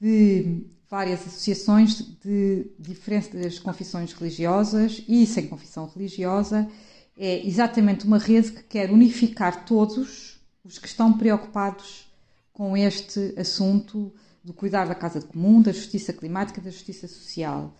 de 0.00 0.66
várias 0.90 1.24
associações 1.24 2.02
de 2.20 2.68
diferentes 2.76 3.60
confissões 3.60 4.12
religiosas 4.12 5.04
e 5.08 5.24
sem 5.24 5.46
confissão 5.46 5.86
religiosa. 5.86 6.68
É 7.16 7.46
exatamente 7.46 8.04
uma 8.04 8.18
rede 8.18 8.50
que 8.50 8.64
quer 8.64 8.90
unificar 8.90 9.64
todos 9.64 10.40
os 10.64 10.80
que 10.80 10.88
estão 10.88 11.16
preocupados 11.16 12.10
com 12.52 12.76
este 12.76 13.34
assunto 13.38 14.12
do 14.48 14.54
cuidar 14.54 14.88
da 14.88 14.94
casa 14.94 15.20
comum, 15.20 15.60
da 15.60 15.72
justiça 15.72 16.10
climática, 16.10 16.60
da 16.60 16.70
justiça 16.70 17.06
social. 17.06 17.76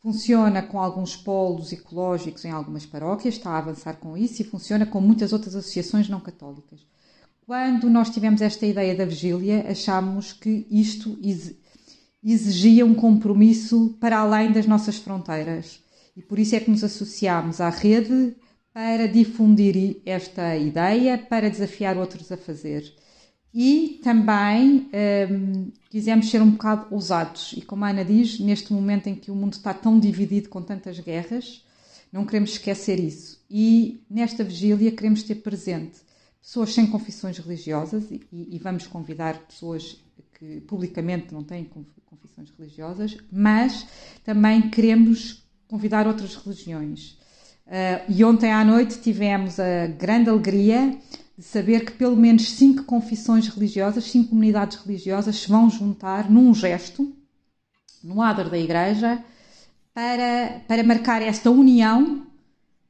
Funciona 0.00 0.60
com 0.60 0.80
alguns 0.80 1.16
polos 1.16 1.72
ecológicos 1.72 2.44
em 2.44 2.50
algumas 2.50 2.84
paróquias, 2.84 3.34
está 3.34 3.50
a 3.50 3.58
avançar 3.58 3.94
com 3.94 4.16
isso 4.16 4.42
e 4.42 4.44
funciona 4.44 4.84
com 4.84 5.00
muitas 5.00 5.32
outras 5.32 5.54
associações 5.54 6.08
não 6.08 6.18
católicas. 6.18 6.80
Quando 7.46 7.88
nós 7.88 8.10
tivemos 8.10 8.42
esta 8.42 8.66
ideia 8.66 8.94
da 8.94 9.04
vigília, 9.04 9.64
achámos 9.68 10.32
que 10.32 10.66
isto 10.68 11.16
exigia 12.22 12.84
um 12.84 12.94
compromisso 12.94 13.96
para 14.00 14.18
além 14.18 14.52
das 14.52 14.66
nossas 14.66 14.98
fronteiras. 14.98 15.80
E 16.16 16.22
por 16.22 16.40
isso 16.40 16.56
é 16.56 16.60
que 16.60 16.70
nos 16.70 16.82
associámos 16.82 17.60
à 17.60 17.68
rede 17.70 18.34
para 18.72 19.06
difundir 19.06 20.00
esta 20.04 20.56
ideia, 20.56 21.18
para 21.18 21.48
desafiar 21.48 21.96
outros 21.96 22.32
a 22.32 22.36
fazer. 22.36 22.82
E 23.52 24.00
também 24.02 24.88
um, 25.30 25.72
quisemos 25.88 26.30
ser 26.30 26.40
um 26.40 26.50
bocado 26.50 26.86
ousados. 26.90 27.52
E 27.56 27.62
como 27.62 27.84
a 27.84 27.90
Ana 27.90 28.04
diz, 28.04 28.38
neste 28.38 28.72
momento 28.72 29.08
em 29.08 29.14
que 29.14 29.30
o 29.30 29.34
mundo 29.34 29.54
está 29.54 29.74
tão 29.74 29.98
dividido 29.98 30.48
com 30.48 30.62
tantas 30.62 31.00
guerras, 31.00 31.64
não 32.12 32.24
queremos 32.24 32.50
esquecer 32.50 33.00
isso. 33.00 33.40
E 33.50 34.02
nesta 34.08 34.44
vigília 34.44 34.92
queremos 34.92 35.22
ter 35.22 35.36
presente 35.36 35.98
pessoas 36.40 36.72
sem 36.72 36.86
confissões 36.86 37.38
religiosas 37.38 38.10
e, 38.10 38.20
e 38.32 38.58
vamos 38.58 38.86
convidar 38.86 39.38
pessoas 39.46 40.02
que 40.38 40.60
publicamente 40.62 41.34
não 41.34 41.44
têm 41.44 41.68
confissões 42.06 42.50
religiosas, 42.58 43.16
mas 43.30 43.86
também 44.24 44.70
queremos 44.70 45.44
convidar 45.68 46.06
outras 46.06 46.34
religiões. 46.34 47.18
Uh, 47.66 48.02
e 48.08 48.24
ontem 48.24 48.50
à 48.50 48.64
noite 48.64 48.98
tivemos 48.98 49.60
a 49.60 49.86
grande 49.86 50.28
alegria 50.28 50.98
saber 51.40 51.84
que 51.84 51.92
pelo 51.92 52.16
menos 52.16 52.50
cinco 52.50 52.84
confissões 52.84 53.48
religiosas, 53.48 54.04
cinco 54.04 54.30
comunidades 54.30 54.78
religiosas 54.78 55.36
se 55.36 55.48
vão 55.48 55.70
juntar 55.70 56.30
num 56.30 56.54
gesto, 56.54 57.12
no 58.02 58.20
adro 58.20 58.50
da 58.50 58.58
igreja, 58.58 59.22
para, 59.94 60.62
para 60.68 60.82
marcar 60.82 61.22
esta 61.22 61.50
união 61.50 62.26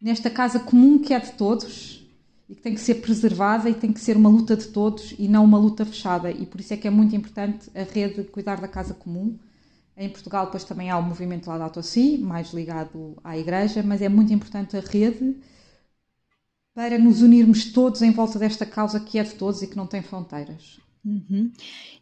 nesta 0.01 0.31
casa 0.31 0.59
comum 0.59 0.99
que 0.99 1.13
é 1.13 1.21
de 1.21 1.33
todos 1.33 2.07
e 2.49 2.55
que 2.55 2.63
tem 2.63 2.75
que 2.75 2.81
ser 2.81 2.97
preservada 2.97 3.71
e 3.71 3.75
tem 3.75 3.93
que 3.93 4.01
ser 4.01 4.17
uma 4.17 4.29
luta 4.29 4.57
de 4.57 4.69
todos 4.69 5.15
e 5.19 5.29
não 5.29 5.45
uma 5.45 5.59
luta 5.59 5.85
fechada. 5.85 6.31
E 6.31 6.45
por 6.45 6.61
isso 6.61 6.75
é 6.75 6.77
que 6.77 6.89
é 6.89 6.91
muito 6.91 7.15
importante 7.15 7.71
a 7.75 7.83
rede 7.83 8.25
cuidar 8.25 8.61
da 8.61 8.67
casa 8.67 8.95
comum. 8.95 9.39
Em 9.97 10.09
Portugal, 10.09 10.47
depois 10.47 10.65
também 10.65 10.91
há 10.91 10.97
o 10.97 11.03
movimento 11.03 11.49
Laudato 11.49 11.83
Si, 11.83 12.19
mais 12.19 12.53
ligado 12.53 13.17
à 13.23 13.37
igreja, 13.37 13.83
mas 13.83 14.03
é 14.03 14.09
muito 14.09 14.33
importante 14.33 14.77
a 14.77 14.81
rede 14.81 15.37
para 16.75 16.99
nos 16.99 17.23
unirmos 17.23 17.73
todos 17.73 18.03
em 18.03 18.13
volta 18.13 18.39
desta 18.39 18.65
causa 18.65 19.01
que 19.01 19.19
é 19.19 19.23
de 19.23 19.35
todos 19.35 19.63
e 19.63 19.67
que 19.67 19.77
não 19.77 19.87
tem 19.87 20.03
fronteiras. 20.03 20.81
Uhum. 21.05 21.51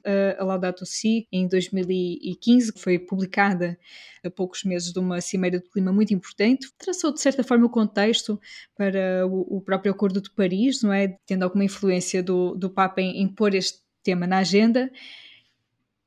Uh, 0.05 0.41
a 0.41 0.45
Laudato 0.45 0.85
Si, 0.85 1.27
em 1.31 1.47
2015, 1.47 2.73
foi 2.77 2.99
publicada 2.99 3.79
a 4.25 4.31
poucos 4.31 4.65
meses 4.65 4.93
de 4.93 4.99
uma 4.99 5.21
cimeira 5.21 5.61
de 5.61 5.69
clima 5.71 5.93
muito 5.93 6.13
importante, 6.13 6.69
traçou 6.77 7.13
de 7.13 7.21
certa 7.21 7.45
forma 7.45 7.67
o 7.67 7.71
contexto 7.71 8.41
para 8.77 9.27
o, 9.27 9.59
o 9.59 9.61
próprio 9.61 9.93
Acordo 9.93 10.21
de 10.21 10.31
Paris, 10.31 10.83
não 10.83 10.93
é? 10.93 11.17
Tendo 11.27 11.45
alguma 11.45 11.65
influência 11.65 12.23
do, 12.23 12.55
do 12.57 12.69
Papa 12.69 13.01
em, 13.01 13.23
em 13.23 13.29
pôr 13.29 13.55
este 13.55 13.79
tema 14.03 14.27
na 14.27 14.39
agenda 14.39 14.91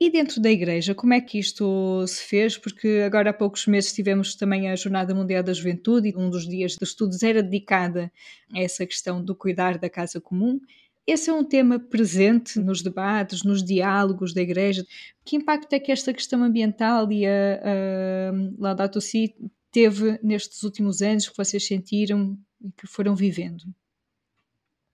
e 0.01 0.09
dentro 0.09 0.41
da 0.41 0.49
Igreja, 0.49 0.95
como 0.95 1.13
é 1.13 1.21
que 1.21 1.37
isto 1.37 2.07
se 2.07 2.23
fez? 2.23 2.57
Porque 2.57 3.03
agora 3.05 3.29
há 3.29 3.33
poucos 3.33 3.67
meses 3.67 3.93
tivemos 3.93 4.33
também 4.33 4.67
a 4.67 4.75
Jornada 4.75 5.13
Mundial 5.13 5.43
da 5.43 5.53
Juventude 5.53 6.09
e 6.09 6.17
um 6.17 6.27
dos 6.27 6.49
dias 6.49 6.71
de 6.71 6.83
estudos 6.83 7.21
era 7.21 7.43
dedicada 7.43 8.11
a 8.51 8.59
essa 8.59 8.83
questão 8.83 9.23
do 9.23 9.35
cuidar 9.35 9.77
da 9.77 9.87
casa 9.87 10.19
comum. 10.19 10.59
Esse 11.05 11.29
é 11.29 11.33
um 11.33 11.43
tema 11.43 11.77
presente 11.79 12.59
nos 12.59 12.81
debates, 12.81 13.43
nos 13.43 13.63
diálogos 13.63 14.33
da 14.33 14.41
Igreja. 14.41 14.83
Que 15.23 15.35
impacto 15.35 15.71
é 15.73 15.79
que 15.79 15.91
esta 15.91 16.11
questão 16.11 16.41
ambiental 16.41 17.11
e 17.11 17.27
a, 17.27 17.29
a 17.29 18.31
Laudato 18.57 18.99
Si 18.99 19.35
teve 19.71 20.19
nestes 20.23 20.63
últimos 20.63 21.03
anos 21.03 21.29
que 21.29 21.37
vocês 21.37 21.67
sentiram 21.67 22.35
e 22.59 22.71
que 22.71 22.87
foram 22.87 23.15
vivendo? 23.15 23.65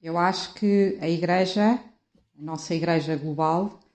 Eu 0.01 0.17
acho 0.17 0.53
que 0.53 0.97
a 0.99 1.07
Igreja, 1.07 1.79
a 2.37 2.41
nossa 2.41 2.75
Igreja 2.75 3.15
global, 3.15 3.86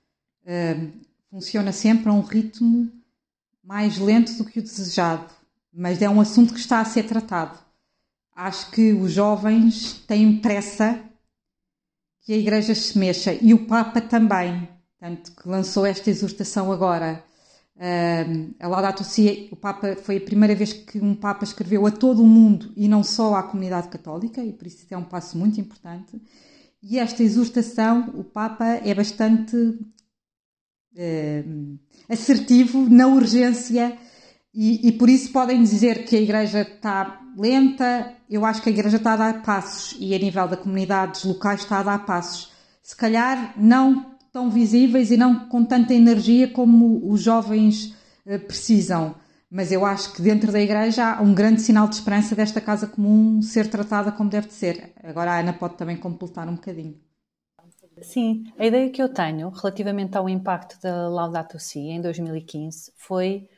funciona 1.31 1.73
sempre 1.73 2.11
a 2.11 2.13
um 2.13 2.21
ritmo 2.21 2.91
mais 3.63 3.99
lento 3.99 4.37
do 4.37 4.45
que 4.45 4.59
o 4.59 4.63
desejado, 4.63 5.33
mas 5.73 6.03
é 6.03 6.09
um 6.09 6.21
assunto 6.21 6.53
que 6.53 6.61
está 6.61 6.81
a 6.81 6.85
ser 6.85 7.05
tratado. 7.05 7.59
Acho 8.35 8.71
que 8.71 8.93
os 8.93 9.13
jovens 9.13 9.95
têm 10.07 10.39
pressa 10.39 11.01
que 12.23 12.33
a 12.33 12.37
Igreja 12.37 12.75
se 12.75 12.99
mexa 12.99 13.33
e 13.35 13.53
o 13.55 13.67
Papa 13.67 14.01
também, 14.01 14.69
tanto 14.99 15.33
que 15.33 15.49
lançou 15.49 15.85
esta 15.85 16.11
exortação 16.11 16.73
agora. 16.73 17.25
Uh, 17.77 18.55
a 18.61 18.69
Laudato 18.69 19.03
Si, 19.03 19.49
o 19.51 19.57
Papa 19.57 19.97
foi 19.97 20.19
a 20.19 20.21
primeira 20.21 20.55
vez 20.55 20.73
que 20.73 21.01
um 21.01 21.15
Papa 21.15 21.45
escreveu 21.45 21.87
a 21.87 21.91
todo 21.91 22.23
o 22.23 22.27
mundo 22.27 22.73
e 22.77 22.87
não 22.87 23.03
só 23.03 23.35
à 23.35 23.43
comunidade 23.43 23.89
católica, 23.89 24.43
e 24.43 24.53
por 24.53 24.67
isso 24.67 24.87
é 24.91 24.97
um 24.97 25.05
passo 25.05 25.37
muito 25.37 25.61
importante. 25.61 26.21
E 26.83 26.99
esta 26.99 27.23
exortação, 27.23 28.11
o 28.15 28.25
Papa 28.25 28.65
é 28.85 28.95
bastante 28.95 29.79
uh, 30.95 31.79
assertivo 32.09 32.89
na 32.89 33.07
urgência 33.07 33.97
e, 34.55 34.89
e, 34.89 34.93
por 34.93 35.09
isso 35.09 35.33
podem 35.33 35.63
dizer 35.63 36.05
que 36.05 36.15
a 36.15 36.21
Igreja 36.21 36.61
está 36.61 37.23
lenta. 37.39 38.13
Eu 38.29 38.45
acho 38.45 38.61
que 38.61 38.69
a 38.69 38.73
Igreja 38.73 38.99
está 38.99 39.15
a 39.15 39.17
dar 39.17 39.43
passos 39.43 39.97
e 39.99 40.15
a 40.15 40.19
nível 40.19 40.47
da 40.47 40.59
comunidades 40.59 41.25
locais 41.25 41.61
está 41.61 41.79
a 41.79 41.83
dar 41.83 42.05
passos. 42.05 42.53
Se 42.83 42.95
calhar 42.95 43.55
não 43.57 44.13
tão 44.31 44.51
visíveis 44.51 45.11
e 45.11 45.17
não 45.17 45.49
com 45.49 45.65
tanta 45.65 45.95
energia 45.95 46.49
como 46.49 47.11
os 47.11 47.23
jovens 47.23 47.95
uh, 48.27 48.39
precisam. 48.41 49.15
Mas 49.51 49.73
eu 49.73 49.87
acho 49.87 50.13
que 50.13 50.23
dentro 50.23 50.53
da 50.53 50.61
Igreja 50.61 51.15
há 51.15 51.23
um 51.23 51.35
grande 51.35 51.63
sinal 51.63 51.89
de 51.89 51.95
esperança 51.95 52.35
desta 52.35 52.61
casa 52.61 52.87
comum 52.87 53.41
ser 53.41 53.69
tratada 53.69 54.13
como 54.13 54.29
deve 54.29 54.49
de 54.49 54.55
ser. 54.55 54.93
Agora 55.03 55.33
a 55.33 55.41
Ana 55.41 55.53
pode 55.55 55.77
também 55.77 55.97
completar 55.97 56.47
um 56.49 56.55
bocadinho. 56.55 56.97
Sim, 58.03 58.45
a 58.59 58.67
ideia 58.67 58.91
que 58.91 59.01
eu 59.01 59.09
tenho 59.09 59.49
relativamente 59.51 60.17
ao 60.17 60.29
impacto 60.29 60.81
da 60.81 61.09
Laudato 61.09 61.59
Si 61.59 61.79
em 61.79 62.01
2015 62.01 62.93
foi 62.97 63.49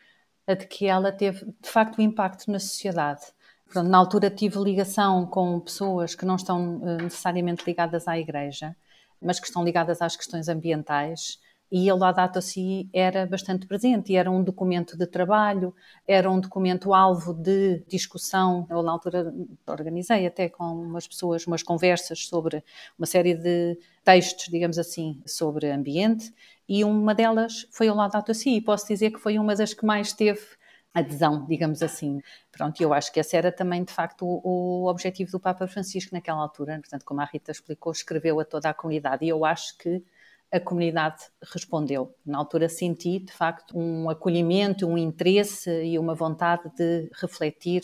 a 0.46 0.54
de 0.54 0.66
que 0.66 0.86
ela 0.86 1.10
teve 1.10 1.46
de 1.62 1.68
facto 1.70 1.98
um 1.98 2.02
impacto 2.02 2.50
na 2.50 2.58
sociedade. 2.58 3.22
Portanto, 3.64 3.88
na 3.88 3.96
altura 3.96 4.30
tive 4.30 4.58
ligação 4.58 5.26
com 5.26 5.58
pessoas 5.60 6.14
que 6.14 6.26
não 6.26 6.36
estão 6.36 6.80
eh, 6.84 7.02
necessariamente 7.04 7.64
ligadas 7.66 8.06
à 8.06 8.18
igreja, 8.18 8.76
mas 9.20 9.40
que 9.40 9.46
estão 9.46 9.64
ligadas 9.64 10.02
às 10.02 10.14
questões 10.14 10.48
ambientais 10.48 11.40
e 11.76 11.90
a 11.90 11.94
Laudato 11.96 12.40
Si 12.40 12.88
era 12.92 13.26
bastante 13.26 13.66
presente 13.66 14.12
e 14.12 14.16
era 14.16 14.30
um 14.30 14.44
documento 14.44 14.96
de 14.96 15.08
trabalho, 15.08 15.74
era 16.06 16.30
um 16.30 16.38
documento 16.38 16.94
alvo 16.94 17.34
de 17.34 17.82
discussão. 17.88 18.64
Eu, 18.70 18.80
na 18.80 18.92
altura, 18.92 19.34
organizei 19.66 20.24
até 20.24 20.48
com 20.48 20.64
umas 20.66 21.08
pessoas 21.08 21.44
umas 21.48 21.64
conversas 21.64 22.26
sobre 22.26 22.62
uma 22.96 23.06
série 23.06 23.34
de 23.34 23.76
textos, 24.04 24.46
digamos 24.46 24.78
assim, 24.78 25.20
sobre 25.26 25.68
ambiente 25.68 26.32
e 26.68 26.84
uma 26.84 27.12
delas 27.12 27.66
foi 27.72 27.90
o 27.90 27.94
Laudato 27.94 28.32
Si 28.32 28.50
e 28.50 28.60
posso 28.60 28.86
dizer 28.86 29.10
que 29.10 29.18
foi 29.18 29.36
uma 29.36 29.56
das 29.56 29.74
que 29.74 29.84
mais 29.84 30.12
teve 30.12 30.46
adesão, 30.94 31.44
digamos 31.44 31.82
assim. 31.82 32.20
Pronto, 32.52 32.80
eu 32.80 32.94
acho 32.94 33.12
que 33.12 33.18
esse 33.18 33.36
era 33.36 33.50
também, 33.50 33.82
de 33.82 33.92
facto, 33.92 34.24
o, 34.24 34.84
o, 34.84 34.88
objetivo 34.88 35.32
do 35.32 35.40
Papa 35.40 35.66
Francisco 35.66 36.14
naquela 36.14 36.40
altura. 36.40 36.78
Portanto, 36.78 37.04
como 37.04 37.20
a 37.20 37.24
Rita 37.24 37.50
explicou, 37.50 37.90
escreveu 37.90 38.38
a 38.38 38.44
toda 38.44 38.70
a 38.70 38.74
comunidade 38.74 39.24
e 39.24 39.28
eu 39.28 39.44
acho 39.44 39.76
que 39.76 40.04
a 40.54 40.60
comunidade 40.60 41.24
respondeu. 41.52 42.14
Na 42.24 42.38
altura 42.38 42.68
senti, 42.68 43.18
de 43.18 43.32
facto, 43.32 43.76
um 43.76 44.08
acolhimento, 44.08 44.86
um 44.86 44.96
interesse 44.96 45.68
e 45.82 45.98
uma 45.98 46.14
vontade 46.14 46.70
de 46.76 47.10
refletir 47.20 47.82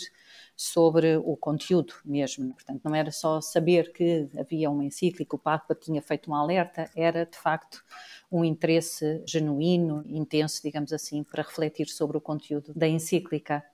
sobre 0.54 1.16
o 1.16 1.36
conteúdo 1.36 1.94
mesmo. 2.04 2.54
Portanto, 2.54 2.80
não 2.84 2.94
era 2.94 3.10
só 3.10 3.40
saber 3.40 3.92
que 3.92 4.28
havia 4.38 4.70
uma 4.70 4.84
encíclica, 4.84 5.34
o 5.34 5.38
Papa 5.38 5.74
tinha 5.74 6.00
feito 6.00 6.30
um 6.30 6.34
alerta, 6.34 6.88
era 6.94 7.26
de 7.26 7.36
facto 7.36 7.82
um 8.30 8.44
interesse 8.44 9.20
genuíno, 9.26 10.04
intenso, 10.06 10.62
digamos 10.62 10.92
assim, 10.92 11.24
para 11.24 11.42
refletir 11.42 11.88
sobre 11.88 12.18
o 12.18 12.20
conteúdo 12.20 12.72
da 12.72 12.86
encíclica. 12.86 13.64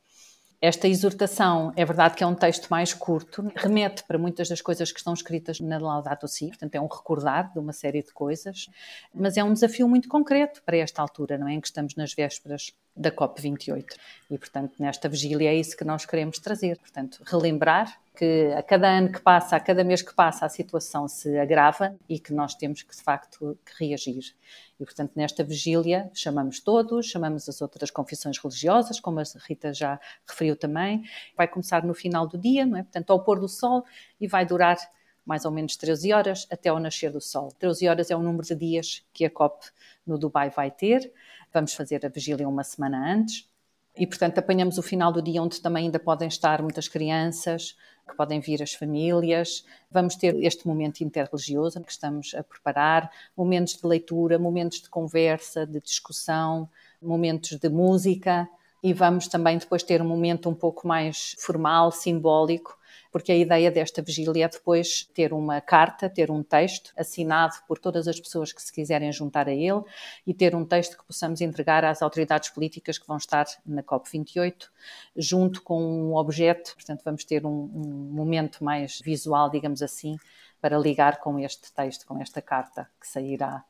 Esta 0.60 0.88
exortação, 0.88 1.72
é 1.76 1.84
verdade 1.84 2.14
que 2.14 2.24
é 2.24 2.26
um 2.26 2.34
texto 2.34 2.68
mais 2.68 2.94
curto, 2.94 3.52
remete 3.54 4.02
para 4.04 4.16
muitas 4.16 4.48
das 4.48 4.62
coisas 4.62 4.90
que 4.90 4.98
estão 4.98 5.12
escritas 5.12 5.60
na 5.60 5.78
Laudato 5.78 6.26
Si, 6.26 6.48
portanto 6.48 6.74
é 6.74 6.80
um 6.80 6.86
recordar 6.86 7.52
de 7.52 7.58
uma 7.58 7.74
série 7.74 8.02
de 8.02 8.12
coisas, 8.12 8.66
mas 9.14 9.36
é 9.36 9.44
um 9.44 9.52
desafio 9.52 9.86
muito 9.86 10.08
concreto 10.08 10.62
para 10.64 10.78
esta 10.78 11.02
altura, 11.02 11.36
não 11.36 11.46
é? 11.46 11.52
Em 11.52 11.60
que 11.60 11.66
estamos 11.66 11.94
nas 11.94 12.14
vésperas 12.14 12.72
da 12.96 13.10
COP28. 13.10 13.84
E, 14.30 14.38
portanto, 14.38 14.74
nesta 14.78 15.08
vigília 15.08 15.50
é 15.50 15.54
isso 15.54 15.76
que 15.76 15.84
nós 15.84 16.06
queremos 16.06 16.38
trazer. 16.38 16.78
Portanto, 16.78 17.22
relembrar 17.26 18.00
que 18.16 18.52
a 18.56 18.62
cada 18.62 18.88
ano 18.88 19.12
que 19.12 19.20
passa, 19.20 19.56
a 19.56 19.60
cada 19.60 19.84
mês 19.84 20.00
que 20.00 20.14
passa, 20.14 20.46
a 20.46 20.48
situação 20.48 21.06
se 21.06 21.38
agrava 21.38 21.94
e 22.08 22.18
que 22.18 22.32
nós 22.32 22.54
temos 22.54 22.82
que, 22.82 22.96
de 22.96 23.02
facto, 23.02 23.58
que 23.64 23.84
reagir. 23.84 24.34
E, 24.80 24.84
portanto, 24.84 25.12
nesta 25.14 25.44
vigília 25.44 26.10
chamamos 26.14 26.58
todos, 26.58 27.06
chamamos 27.06 27.48
as 27.48 27.60
outras 27.60 27.90
confissões 27.90 28.38
religiosas, 28.38 28.98
como 28.98 29.20
a 29.20 29.24
Rita 29.46 29.74
já 29.74 30.00
referiu 30.26 30.56
também. 30.56 31.04
Vai 31.36 31.46
começar 31.46 31.84
no 31.84 31.92
final 31.92 32.26
do 32.26 32.38
dia, 32.38 32.64
não 32.64 32.78
é? 32.78 32.82
Portanto, 32.82 33.10
ao 33.10 33.22
pôr 33.22 33.38
do 33.38 33.48
sol 33.48 33.84
e 34.18 34.26
vai 34.26 34.46
durar 34.46 34.78
mais 35.26 35.44
ou 35.44 35.50
menos 35.50 35.76
13 35.76 36.12
horas 36.12 36.46
até 36.50 36.68
ao 36.68 36.78
nascer 36.78 37.10
do 37.10 37.20
sol. 37.20 37.50
13 37.58 37.88
horas 37.88 38.10
é 38.10 38.16
o 38.16 38.22
número 38.22 38.46
de 38.46 38.54
dias 38.54 39.04
que 39.12 39.24
a 39.24 39.30
COP 39.30 39.66
no 40.06 40.16
Dubai 40.16 40.50
vai 40.50 40.70
ter. 40.70 41.12
Vamos 41.52 41.74
fazer 41.74 42.04
a 42.04 42.08
vigília 42.08 42.48
uma 42.48 42.64
semana 42.64 43.12
antes. 43.12 43.48
E, 43.96 44.06
portanto, 44.06 44.38
apanhamos 44.38 44.76
o 44.76 44.82
final 44.82 45.10
do 45.10 45.22
dia 45.22 45.42
onde 45.42 45.60
também 45.60 45.86
ainda 45.86 45.98
podem 45.98 46.28
estar 46.28 46.60
muitas 46.60 46.86
crianças, 46.86 47.76
que 48.06 48.14
podem 48.14 48.40
vir 48.40 48.62
as 48.62 48.74
famílias. 48.74 49.64
Vamos 49.90 50.16
ter 50.16 50.34
este 50.44 50.66
momento 50.66 51.00
interreligioso 51.00 51.82
que 51.82 51.90
estamos 51.90 52.34
a 52.34 52.42
preparar, 52.42 53.10
momentos 53.34 53.74
de 53.76 53.86
leitura, 53.86 54.38
momentos 54.38 54.82
de 54.82 54.90
conversa, 54.90 55.66
de 55.66 55.80
discussão, 55.80 56.68
momentos 57.00 57.58
de 57.58 57.68
música 57.70 58.48
e 58.82 58.92
vamos 58.92 59.26
também 59.26 59.58
depois 59.58 59.82
ter 59.82 60.00
um 60.00 60.06
momento 60.06 60.48
um 60.48 60.54
pouco 60.54 60.86
mais 60.86 61.34
formal, 61.38 61.90
simbólico, 61.90 62.78
porque 63.10 63.32
a 63.32 63.36
ideia 63.36 63.70
desta 63.70 64.02
vigília 64.02 64.44
é 64.44 64.48
depois 64.48 65.08
ter 65.14 65.32
uma 65.32 65.60
carta, 65.60 66.08
ter 66.08 66.30
um 66.30 66.42
texto 66.42 66.92
assinado 66.96 67.56
por 67.66 67.78
todas 67.78 68.08
as 68.08 68.18
pessoas 68.20 68.52
que 68.52 68.62
se 68.62 68.72
quiserem 68.72 69.12
juntar 69.12 69.48
a 69.48 69.52
ele 69.52 69.82
e 70.26 70.34
ter 70.34 70.54
um 70.54 70.64
texto 70.64 70.96
que 70.96 71.04
possamos 71.04 71.40
entregar 71.40 71.84
às 71.84 72.02
autoridades 72.02 72.50
políticas 72.50 72.98
que 72.98 73.06
vão 73.06 73.16
estar 73.16 73.46
na 73.64 73.82
COP28, 73.82 74.68
junto 75.16 75.62
com 75.62 75.82
um 75.82 76.16
objeto, 76.16 76.74
portanto, 76.74 77.02
vamos 77.04 77.24
ter 77.24 77.44
um, 77.44 77.70
um 77.74 78.10
momento 78.12 78.62
mais 78.62 79.00
visual, 79.00 79.50
digamos 79.50 79.82
assim, 79.82 80.16
para 80.60 80.78
ligar 80.78 81.20
com 81.20 81.38
este 81.38 81.72
texto, 81.72 82.06
com 82.06 82.20
esta 82.20 82.42
carta 82.42 82.88
que 83.00 83.06
sairá 83.06 83.64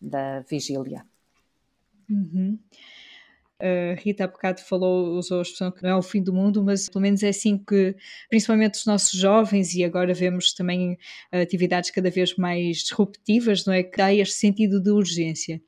da 0.00 0.40
vigília. 0.40 1.06
Uhum. 2.10 2.58
A 3.62 3.94
Rita 3.94 4.24
há 4.24 4.26
bocado 4.26 4.60
falou, 4.60 5.16
usou 5.16 5.38
a 5.38 5.42
expressão 5.42 5.70
que 5.70 5.82
não 5.84 5.90
é 5.90 5.96
o 5.96 6.02
fim 6.02 6.20
do 6.20 6.32
mundo, 6.32 6.64
mas 6.64 6.88
pelo 6.88 7.02
menos 7.02 7.22
é 7.22 7.28
assim 7.28 7.56
que, 7.56 7.94
principalmente 8.28 8.74
os 8.74 8.86
nossos 8.86 9.12
jovens, 9.12 9.72
e 9.74 9.84
agora 9.84 10.12
vemos 10.12 10.52
também 10.52 10.98
atividades 11.30 11.90
cada 11.90 12.10
vez 12.10 12.34
mais 12.36 12.78
disruptivas, 12.78 13.64
não 13.64 13.72
é? 13.72 13.84
Que 13.84 13.96
dá 13.96 14.12
este 14.12 14.34
sentido 14.34 14.82
de 14.82 14.90
urgência. 14.90 15.62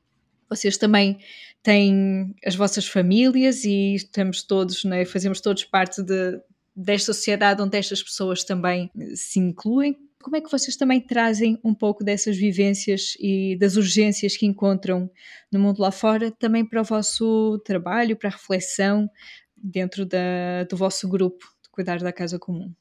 Vocês 0.49 0.77
também 0.77 1.17
têm 1.63 2.35
as 2.45 2.53
vossas 2.55 2.85
famílias 2.85 3.63
e 3.63 3.95
estamos 3.95 4.43
todos, 4.43 4.83
não 4.83 4.97
é? 4.97 5.05
fazemos 5.05 5.39
todos 5.39 5.63
parte 5.63 6.03
de, 6.03 6.39
desta 6.75 7.13
sociedade 7.13 7.61
onde 7.61 7.77
estas 7.77 8.03
pessoas 8.03 8.43
também 8.43 8.91
se 9.15 9.39
incluem 9.39 9.97
como 10.25 10.37
é 10.37 10.41
que 10.41 10.49
vocês 10.49 10.75
também 10.75 10.99
trazem 10.99 11.59
um 11.63 11.71
pouco 11.71 12.03
dessas 12.03 12.35
vivências 12.35 13.15
e 13.19 13.55
das 13.59 13.75
urgências 13.75 14.35
que 14.35 14.47
encontram 14.47 15.07
no 15.51 15.59
mundo 15.59 15.79
lá 15.79 15.91
fora 15.91 16.31
também 16.31 16.67
para 16.67 16.81
o 16.81 16.83
vosso 16.83 17.61
trabalho, 17.63 18.17
para 18.17 18.29
a 18.29 18.31
reflexão 18.31 19.07
dentro 19.55 20.03
da, 20.03 20.63
do 20.67 20.75
vosso 20.75 21.07
grupo 21.07 21.45
de 21.61 21.69
cuidar 21.69 21.99
da 21.99 22.11
casa 22.11 22.39
comum? 22.39 22.73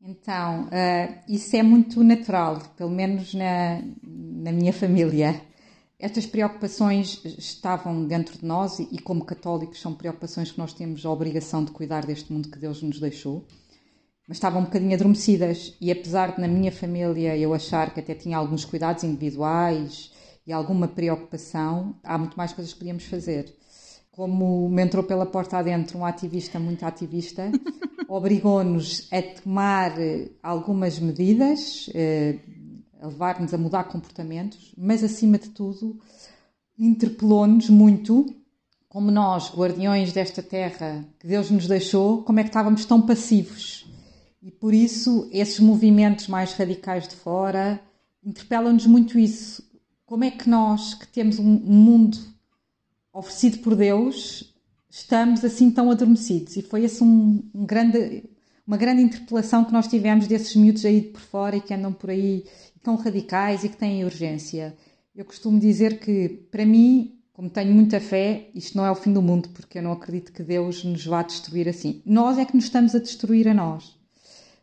Então, 0.00 0.66
uh, 0.66 1.20
isso 1.28 1.56
é 1.56 1.64
muito 1.64 2.04
natural, 2.04 2.60
pelo 2.76 2.90
menos 2.90 3.34
na, 3.34 3.82
na 4.04 4.52
minha 4.52 4.72
família. 4.72 5.42
Estas 5.98 6.26
preocupações 6.26 7.24
estavam 7.24 8.06
dentro 8.06 8.38
de 8.38 8.44
nós 8.44 8.78
e, 8.78 8.88
e, 8.92 9.00
como 9.00 9.24
católicos, 9.24 9.80
são 9.80 9.92
preocupações 9.92 10.52
que 10.52 10.58
nós 10.58 10.72
temos 10.72 11.04
a 11.04 11.10
obrigação 11.10 11.64
de 11.64 11.72
cuidar 11.72 12.06
deste 12.06 12.32
mundo 12.32 12.48
que 12.48 12.58
Deus 12.60 12.80
nos 12.82 13.00
deixou 13.00 13.44
mas 14.26 14.36
estavam 14.36 14.60
um 14.60 14.64
bocadinho 14.64 14.94
adormecidas. 14.94 15.76
E 15.80 15.90
apesar 15.90 16.34
de 16.34 16.40
na 16.40 16.48
minha 16.48 16.72
família 16.72 17.36
eu 17.36 17.52
achar 17.52 17.92
que 17.92 18.00
até 18.00 18.14
tinha 18.14 18.36
alguns 18.36 18.64
cuidados 18.64 19.04
individuais 19.04 20.12
e 20.46 20.52
alguma 20.52 20.88
preocupação, 20.88 21.96
há 22.02 22.18
muito 22.18 22.36
mais 22.36 22.52
coisas 22.52 22.72
que 22.72 22.78
podíamos 22.78 23.04
fazer. 23.04 23.54
Como 24.10 24.68
me 24.68 24.82
entrou 24.82 25.02
pela 25.02 25.24
porta 25.24 25.56
adentro 25.56 25.98
um 25.98 26.04
ativista 26.04 26.58
muito 26.58 26.84
ativista, 26.84 27.50
obrigou-nos 28.08 29.08
a 29.10 29.22
tomar 29.22 29.98
eh, 29.98 30.30
algumas 30.42 30.98
medidas, 30.98 31.88
eh, 31.94 32.38
a 33.00 33.06
levar-nos 33.06 33.54
a 33.54 33.58
mudar 33.58 33.84
comportamentos, 33.84 34.74
mas 34.76 35.02
acima 35.02 35.38
de 35.38 35.48
tudo 35.48 35.98
interpelou-nos 36.78 37.70
muito 37.70 38.26
como 38.88 39.10
nós, 39.10 39.50
guardiões 39.54 40.12
desta 40.12 40.42
terra 40.42 41.02
que 41.18 41.26
Deus 41.26 41.50
nos 41.50 41.66
deixou, 41.66 42.22
como 42.24 42.40
é 42.40 42.42
que 42.42 42.50
estávamos 42.50 42.84
tão 42.84 43.00
passivos 43.00 43.90
e 44.42 44.50
por 44.50 44.74
isso 44.74 45.28
esses 45.32 45.60
movimentos 45.60 46.26
mais 46.26 46.52
radicais 46.54 47.06
de 47.06 47.14
fora 47.14 47.80
interpelam-nos 48.24 48.86
muito 48.86 49.18
isso. 49.18 49.62
Como 50.04 50.24
é 50.24 50.30
que 50.30 50.48
nós, 50.48 50.94
que 50.94 51.06
temos 51.06 51.38
um 51.38 51.44
mundo 51.44 52.18
oferecido 53.12 53.58
por 53.58 53.76
Deus, 53.76 54.52
estamos 54.90 55.44
assim 55.44 55.70
tão 55.70 55.90
adormecidos. 55.90 56.56
E 56.56 56.62
foi 56.62 56.84
esse 56.84 57.02
um, 57.04 57.42
um 57.54 57.64
grande, 57.64 58.24
uma 58.66 58.76
grande 58.76 59.02
interpelação 59.02 59.64
que 59.64 59.72
nós 59.72 59.86
tivemos 59.86 60.26
desses 60.26 60.56
miúdos 60.56 60.84
aí 60.84 61.02
por 61.02 61.20
fora 61.20 61.56
e 61.56 61.60
que 61.60 61.72
andam 61.72 61.92
por 61.92 62.10
aí 62.10 62.44
tão 62.82 62.96
radicais 62.96 63.64
e 63.64 63.68
que 63.68 63.76
têm 63.76 64.04
urgência. 64.04 64.76
Eu 65.14 65.24
costumo 65.24 65.60
dizer 65.60 66.00
que, 66.00 66.28
para 66.50 66.66
mim, 66.66 67.18
como 67.32 67.48
tenho 67.48 67.72
muita 67.72 68.00
fé, 68.00 68.50
isto 68.54 68.76
não 68.76 68.84
é 68.84 68.90
o 68.90 68.94
fim 68.94 69.12
do 69.12 69.22
mundo, 69.22 69.50
porque 69.50 69.78
eu 69.78 69.82
não 69.82 69.92
acredito 69.92 70.32
que 70.32 70.42
Deus 70.42 70.82
nos 70.84 71.06
vá 71.06 71.22
destruir 71.22 71.68
assim. 71.68 72.02
Nós 72.04 72.38
é 72.38 72.44
que 72.44 72.56
nos 72.56 72.64
estamos 72.64 72.94
a 72.94 72.98
destruir 72.98 73.46
a 73.46 73.54
nós. 73.54 74.01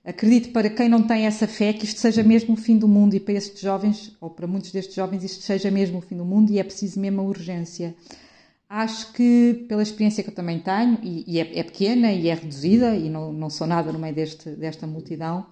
Acredito 0.10 0.52
para 0.52 0.72
quem 0.72 0.89
não 0.89 1.04
tem 1.04 1.28
essa 1.28 1.48
fé 1.48 1.72
que 1.72 1.86
isto 1.86 2.00
seja 2.00 2.24
mesmo 2.24 2.56
o 2.56 2.58
fim 2.58 2.80
do 2.80 2.88
mundo 2.88 3.13
e 3.13 3.19
para 3.19 3.36
estes 3.36 3.62
jovens, 3.62 4.17
ou 4.19 4.28
para 4.28 4.48
muitos 4.48 4.72
destes 4.72 4.95
jovens, 4.95 5.24
isto 5.24 5.43
seja 5.43 5.69
mesmo 5.69 6.00
o 6.00 6.02
fim 6.02 6.17
do 6.17 6.26
mundo 6.26 6.52
e 6.52 6.58
é 6.58 6.63
preciso 6.63 7.00
mesmo 7.00 7.22
a 7.22 7.24
urgência. 7.26 7.95
Acho 8.67 9.13
que, 9.13 9.67
pela 9.69 9.84
experiência 9.84 10.24
que 10.24 10.32
eu 10.32 10.34
também 10.34 10.58
tenho, 10.62 10.98
e, 11.04 11.24
e 11.28 11.39
é, 11.39 11.60
é, 11.60 11.63
pequena 11.63 12.12
e 12.12 12.28
é 12.28 12.34
reduzida, 12.34 12.95
e 12.95 13.08
não, 13.08 13.32
não 13.32 13.52
sou 13.52 13.67
nada 13.67 13.93
no 13.93 14.00
meio 14.00 14.15
deste, 14.15 14.50
desta 14.50 14.88
multidão, 14.88 15.45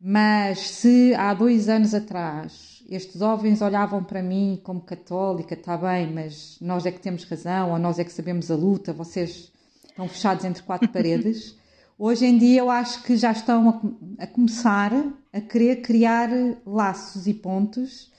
mas 0.00 0.60
se 0.60 1.12
há 1.16 1.34
dois 1.34 1.68
anos 1.68 1.92
atrás 1.92 2.84
estes 2.88 3.18
jovens 3.18 3.60
olhavam 3.60 4.04
para 4.04 4.22
mim 4.22 4.60
como 4.62 4.82
católica, 4.82 5.54
está 5.54 5.76
bem, 5.76 6.12
mas 6.12 6.58
nós 6.60 6.86
é 6.86 6.92
que 6.92 7.00
temos 7.00 7.24
razão, 7.24 7.72
ou 7.72 7.78
nós 7.78 7.98
é 7.98 8.04
que 8.04 8.12
sabemos 8.12 8.52
a 8.52 8.54
luta, 8.54 8.92
vocês 8.92 9.50
estão 9.84 10.06
fechados 10.06 10.44
entre 10.44 10.62
quatro 10.62 10.88
paredes. 10.94 11.58
Hoje 12.02 12.24
em 12.24 12.38
dia 12.38 12.60
eu 12.60 12.70
acho 12.70 13.02
que 13.02 13.14
já 13.14 13.30
estão 13.30 13.68
a, 14.18 14.24
a 14.24 14.26
começar 14.26 14.90
a 15.30 15.38
querer 15.42 15.82
criar 15.82 16.30
laços 16.64 17.26
e 17.26 17.34
pontos 17.34 18.10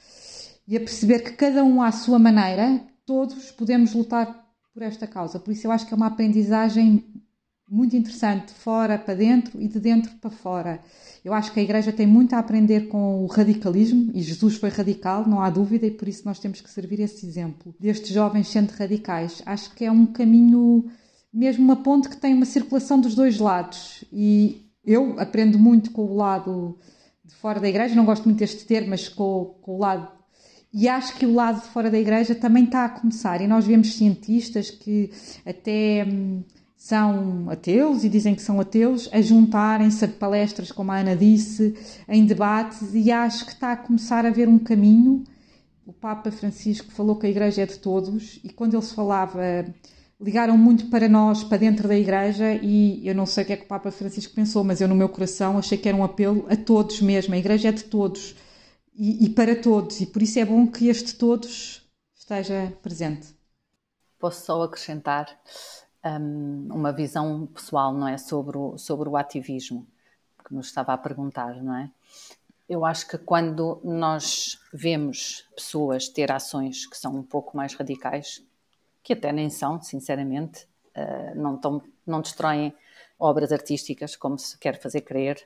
e 0.67 0.77
a 0.77 0.79
perceber 0.79 1.21
que 1.21 1.31
cada 1.31 1.63
um 1.63 1.81
à 1.81 1.91
sua 1.91 2.19
maneira, 2.19 2.79
todos 3.07 3.49
podemos 3.49 3.95
lutar 3.95 4.47
por 4.71 4.83
esta 4.83 5.07
causa. 5.07 5.39
Por 5.39 5.51
isso 5.51 5.65
eu 5.65 5.71
acho 5.71 5.87
que 5.87 5.95
é 5.95 5.97
uma 5.97 6.05
aprendizagem 6.05 7.03
muito 7.67 7.95
interessante, 7.95 8.49
de 8.49 8.53
fora 8.53 8.99
para 8.99 9.15
dentro 9.15 9.59
e 9.59 9.67
de 9.67 9.79
dentro 9.79 10.11
para 10.17 10.29
fora. 10.29 10.79
Eu 11.23 11.33
acho 11.33 11.51
que 11.51 11.59
a 11.59 11.63
Igreja 11.63 11.93
tem 11.93 12.05
muito 12.05 12.35
a 12.35 12.39
aprender 12.39 12.89
com 12.89 13.23
o 13.23 13.27
radicalismo, 13.27 14.11
e 14.13 14.21
Jesus 14.21 14.57
foi 14.57 14.69
radical, 14.69 15.25
não 15.25 15.41
há 15.41 15.49
dúvida, 15.49 15.87
e 15.87 15.91
por 15.91 16.07
isso 16.07 16.23
nós 16.25 16.37
temos 16.37 16.59
que 16.59 16.69
servir 16.69 16.99
esse 16.99 17.25
exemplo 17.25 17.73
destes 17.79 18.09
jovens 18.09 18.49
sendo 18.49 18.71
radicais. 18.71 19.41
Acho 19.45 19.73
que 19.73 19.85
é 19.85 19.91
um 19.91 20.05
caminho, 20.05 20.85
mesmo 21.33 21.63
uma 21.63 21.77
ponte 21.77 22.09
que 22.09 22.17
tem 22.17 22.33
uma 22.33 22.45
circulação 22.45 22.99
dos 22.99 23.15
dois 23.15 23.39
lados. 23.39 24.03
E 24.11 24.65
eu 24.85 25.19
aprendo 25.19 25.57
muito 25.57 25.91
com 25.91 26.03
o 26.03 26.15
lado 26.15 26.77
de 27.23 27.35
fora 27.35 27.59
da 27.59 27.69
Igreja, 27.69 27.95
não 27.95 28.05
gosto 28.05 28.25
muito 28.25 28.39
deste 28.39 28.65
termo, 28.65 28.89
mas 28.89 29.07
com, 29.07 29.55
com 29.61 29.75
o 29.75 29.79
lado 29.79 30.21
e 30.73 30.87
acho 30.87 31.17
que 31.17 31.25
o 31.25 31.33
lado 31.33 31.61
de 31.61 31.67
fora 31.67 31.91
da 31.91 31.99
igreja 31.99 32.33
também 32.33 32.63
está 32.63 32.85
a 32.85 32.89
começar. 32.89 33.41
E 33.41 33.47
nós 33.47 33.65
vemos 33.65 33.93
cientistas 33.93 34.71
que 34.71 35.11
até 35.45 36.05
hum, 36.07 36.43
são 36.77 37.49
ateus 37.49 38.03
e 38.03 38.09
dizem 38.09 38.33
que 38.33 38.41
são 38.41 38.59
ateus, 38.59 39.09
a 39.11 39.21
juntarem-se 39.21 40.05
a 40.05 40.07
palestras, 40.07 40.71
como 40.71 40.91
a 40.91 40.99
Ana 40.99 41.15
disse, 41.15 41.75
em 42.07 42.25
debates, 42.25 42.93
e 42.93 43.11
acho 43.11 43.45
que 43.45 43.51
está 43.51 43.73
a 43.73 43.77
começar 43.77 44.25
a 44.25 44.29
haver 44.29 44.47
um 44.47 44.57
caminho. 44.57 45.25
O 45.85 45.91
Papa 45.91 46.31
Francisco 46.31 46.91
falou 46.93 47.17
que 47.17 47.27
a 47.27 47.29
Igreja 47.29 47.63
é 47.63 47.65
de 47.65 47.77
todos, 47.77 48.39
e 48.41 48.49
quando 48.49 48.75
ele 48.75 48.83
se 48.83 48.95
falava, 48.95 49.41
ligaram 50.21 50.55
muito 50.55 50.88
para 50.89 51.10
nós, 51.10 51.43
para 51.43 51.57
dentro 51.57 51.88
da 51.88 51.97
Igreja, 51.97 52.53
e 52.62 53.05
eu 53.07 53.15
não 53.15 53.25
sei 53.25 53.43
o 53.43 53.47
que 53.47 53.53
é 53.53 53.57
que 53.57 53.65
o 53.65 53.67
Papa 53.67 53.91
Francisco 53.91 54.34
pensou, 54.36 54.63
mas 54.63 54.79
eu 54.79 54.88
no 54.88 54.95
meu 54.95 55.10
coração 55.10 55.57
achei 55.57 55.77
que 55.77 55.89
era 55.89 55.97
um 55.97 56.03
apelo 56.03 56.45
a 56.47 56.55
todos 56.55 57.01
mesmo. 57.01 57.34
A 57.34 57.38
Igreja 57.38 57.69
é 57.69 57.71
de 57.71 57.84
todos 57.86 58.36
e, 58.93 59.25
e 59.25 59.29
para 59.29 59.55
todos, 59.55 59.99
e 59.99 60.05
por 60.05 60.21
isso 60.21 60.38
é 60.38 60.45
bom 60.45 60.67
que 60.67 60.88
este 60.88 61.15
todos 61.15 61.89
esteja 62.13 62.71
presente. 62.84 63.36
Posso 64.19 64.45
só 64.45 64.62
acrescentar 64.62 65.27
um, 66.05 66.67
uma 66.71 66.93
visão 66.93 67.47
pessoal, 67.47 67.91
não 67.91 68.07
é, 68.07 68.17
sobre 68.17 68.57
o, 68.57 68.77
sobre 68.77 69.10
o 69.10 69.17
ativismo 69.17 69.88
que 70.45 70.53
nos 70.53 70.67
estava 70.67 70.93
a 70.93 70.97
perguntar, 70.97 71.55
não 71.63 71.75
é? 71.75 71.89
Eu 72.69 72.86
acho 72.86 73.07
que 73.07 73.17
quando 73.17 73.81
nós 73.84 74.60
vemos 74.71 75.45
pessoas 75.55 76.07
ter 76.07 76.31
ações 76.31 76.86
que 76.86 76.97
são 76.97 77.15
um 77.17 77.23
pouco 77.23 77.57
mais 77.57 77.73
radicais, 77.73 78.41
que 79.03 79.13
até 79.13 79.31
nem 79.31 79.49
são, 79.49 79.81
sinceramente, 79.81 80.67
uh, 80.95 81.35
não, 81.35 81.57
tão, 81.57 81.81
não 82.05 82.21
destroem 82.21 82.73
obras 83.21 83.51
artísticas, 83.51 84.15
como 84.15 84.37
se 84.37 84.57
quer 84.57 84.81
fazer 84.81 85.01
crer. 85.01 85.37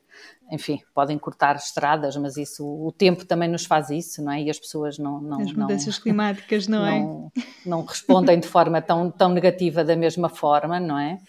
Enfim, 0.50 0.82
podem 0.94 1.18
cortar 1.20 1.58
estradas, 1.58 2.16
mas 2.16 2.38
isso 2.38 2.66
o 2.66 2.92
tempo 2.92 3.26
também 3.26 3.50
nos 3.50 3.66
faz 3.66 3.90
isso, 3.90 4.24
não 4.24 4.32
é? 4.32 4.42
E 4.42 4.50
as 4.50 4.58
pessoas 4.58 4.98
não. 4.98 5.20
não 5.20 5.42
as 5.42 5.52
mudanças 5.52 5.98
não, 5.98 6.04
climáticas, 6.04 6.68
não, 6.68 6.86
é? 6.86 7.00
Não, 7.00 7.32
não 7.66 7.86
respondem 7.86 8.40
de 8.40 8.48
forma 8.48 8.82
tão, 8.82 9.12
tão 9.12 9.30
negativa 9.30 9.84
da 9.84 9.96
mesma 9.96 10.30
forma, 10.30 10.80
não 10.80 10.98
é? 10.98 11.20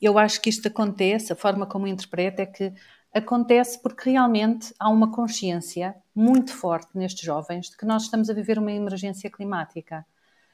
Eu 0.00 0.18
acho 0.18 0.40
que 0.40 0.50
isto 0.50 0.66
acontece, 0.66 1.32
a 1.32 1.36
forma 1.36 1.64
como 1.64 1.86
interpreto 1.86 2.42
é 2.42 2.46
que 2.46 2.72
acontece 3.14 3.80
porque 3.80 4.10
realmente 4.10 4.74
há 4.80 4.88
uma 4.88 5.12
consciência 5.12 5.94
muito 6.12 6.52
forte 6.52 6.90
nestes 6.98 7.24
jovens 7.24 7.70
de 7.70 7.76
que 7.76 7.86
nós 7.86 8.04
estamos 8.04 8.28
a 8.28 8.34
viver 8.34 8.58
uma 8.58 8.72
emergência 8.72 9.30
climática 9.30 10.04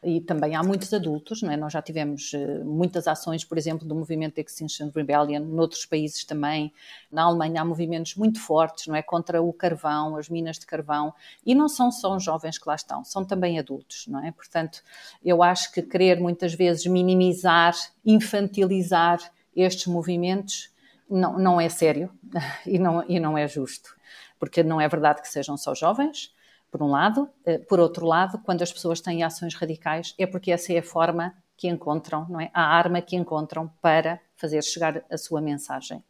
e 0.02 0.20
também 0.20 0.54
há 0.54 0.62
muitos 0.62 0.92
adultos, 0.94 1.42
não 1.42 1.50
é? 1.50 1.56
Nós 1.56 1.72
já 1.72 1.82
tivemos 1.82 2.32
uh, 2.32 2.64
muitas 2.64 3.08
ações, 3.08 3.44
por 3.44 3.58
exemplo, 3.58 3.86
do 3.86 3.94
movimento 3.94 4.38
Extinction 4.38 4.90
Rebellion, 4.94 5.40
noutros 5.40 5.84
países 5.84 6.24
também. 6.24 6.72
Na 7.10 7.24
Alemanha 7.24 7.62
há 7.62 7.64
movimentos 7.64 8.14
muito 8.14 8.40
fortes, 8.40 8.86
não 8.86 8.94
é? 8.94 9.02
Contra 9.02 9.42
o 9.42 9.52
carvão, 9.52 10.16
as 10.16 10.28
minas 10.28 10.58
de 10.58 10.66
carvão, 10.66 11.12
e 11.44 11.54
não 11.54 11.68
são 11.68 11.90
só 11.90 12.14
os 12.14 12.22
jovens 12.22 12.58
que 12.58 12.68
lá 12.68 12.76
estão, 12.76 13.04
são 13.04 13.24
também 13.24 13.58
adultos, 13.58 14.06
não 14.06 14.24
é? 14.24 14.30
Portanto, 14.30 14.82
eu 15.24 15.42
acho 15.42 15.72
que 15.72 15.82
querer 15.82 16.20
muitas 16.20 16.54
vezes 16.54 16.86
minimizar, 16.86 17.74
infantilizar 18.04 19.18
estes 19.56 19.86
movimentos 19.86 20.70
não, 21.10 21.38
não 21.38 21.60
é 21.60 21.68
sério 21.68 22.10
e 22.64 22.78
não, 22.78 23.04
e 23.08 23.18
não 23.18 23.36
é 23.36 23.48
justo, 23.48 23.96
porque 24.38 24.62
não 24.62 24.80
é 24.80 24.86
verdade 24.86 25.22
que 25.22 25.28
sejam 25.28 25.56
só 25.56 25.74
jovens, 25.74 26.32
por 26.70 26.82
um 26.82 26.90
lado. 26.90 27.28
Eh, 27.44 27.58
por 27.58 27.80
outro 27.80 28.06
lado, 28.06 28.38
quando 28.38 28.62
as 28.62 28.72
pessoas 28.72 29.00
têm 29.00 29.22
ações 29.22 29.54
radicais, 29.54 30.14
é 30.18 30.26
porque 30.26 30.52
essa 30.52 30.72
é 30.72 30.78
a 30.78 30.82
forma 30.82 31.34
que 31.56 31.68
encontram, 31.68 32.26
não 32.28 32.40
é? 32.40 32.50
A 32.54 32.62
arma 32.62 33.00
que 33.02 33.16
encontram 33.16 33.68
para 33.82 34.20
fazer 34.36 34.62
chegar 34.62 35.02
a 35.10 35.18
sua 35.18 35.40
mensagem. 35.40 36.02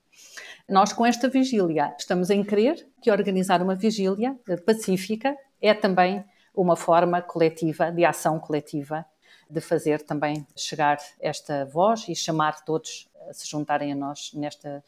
Nós, 0.69 0.93
com 0.93 1.07
esta 1.07 1.29
vigília, 1.29 1.95
estamos 1.99 2.29
em 2.29 2.45
crer 2.45 2.87
que 3.01 3.11
organizar 3.11 3.63
uma 3.63 3.75
vigília 3.75 4.37
eh, 4.49 4.57
pacífica 4.57 5.37
é 5.61 5.73
também 5.73 6.25
uma 6.55 6.77
forma 6.77 7.23
coletiva, 7.23 7.91
de 7.91 8.05
ação 8.05 8.39
coletiva, 8.39 9.05
de 9.49 9.61
fazer 9.61 10.03
também 10.03 10.47
chegar 10.55 10.99
esta 11.21 11.65
voz 11.65 12.07
e 12.09 12.15
chamar 12.15 12.65
todos 12.65 13.09
a 13.29 13.33
se 13.33 13.49
juntarem 13.49 13.93
a 13.93 13.97
nós 13.97 14.33
nesta, 14.35 14.85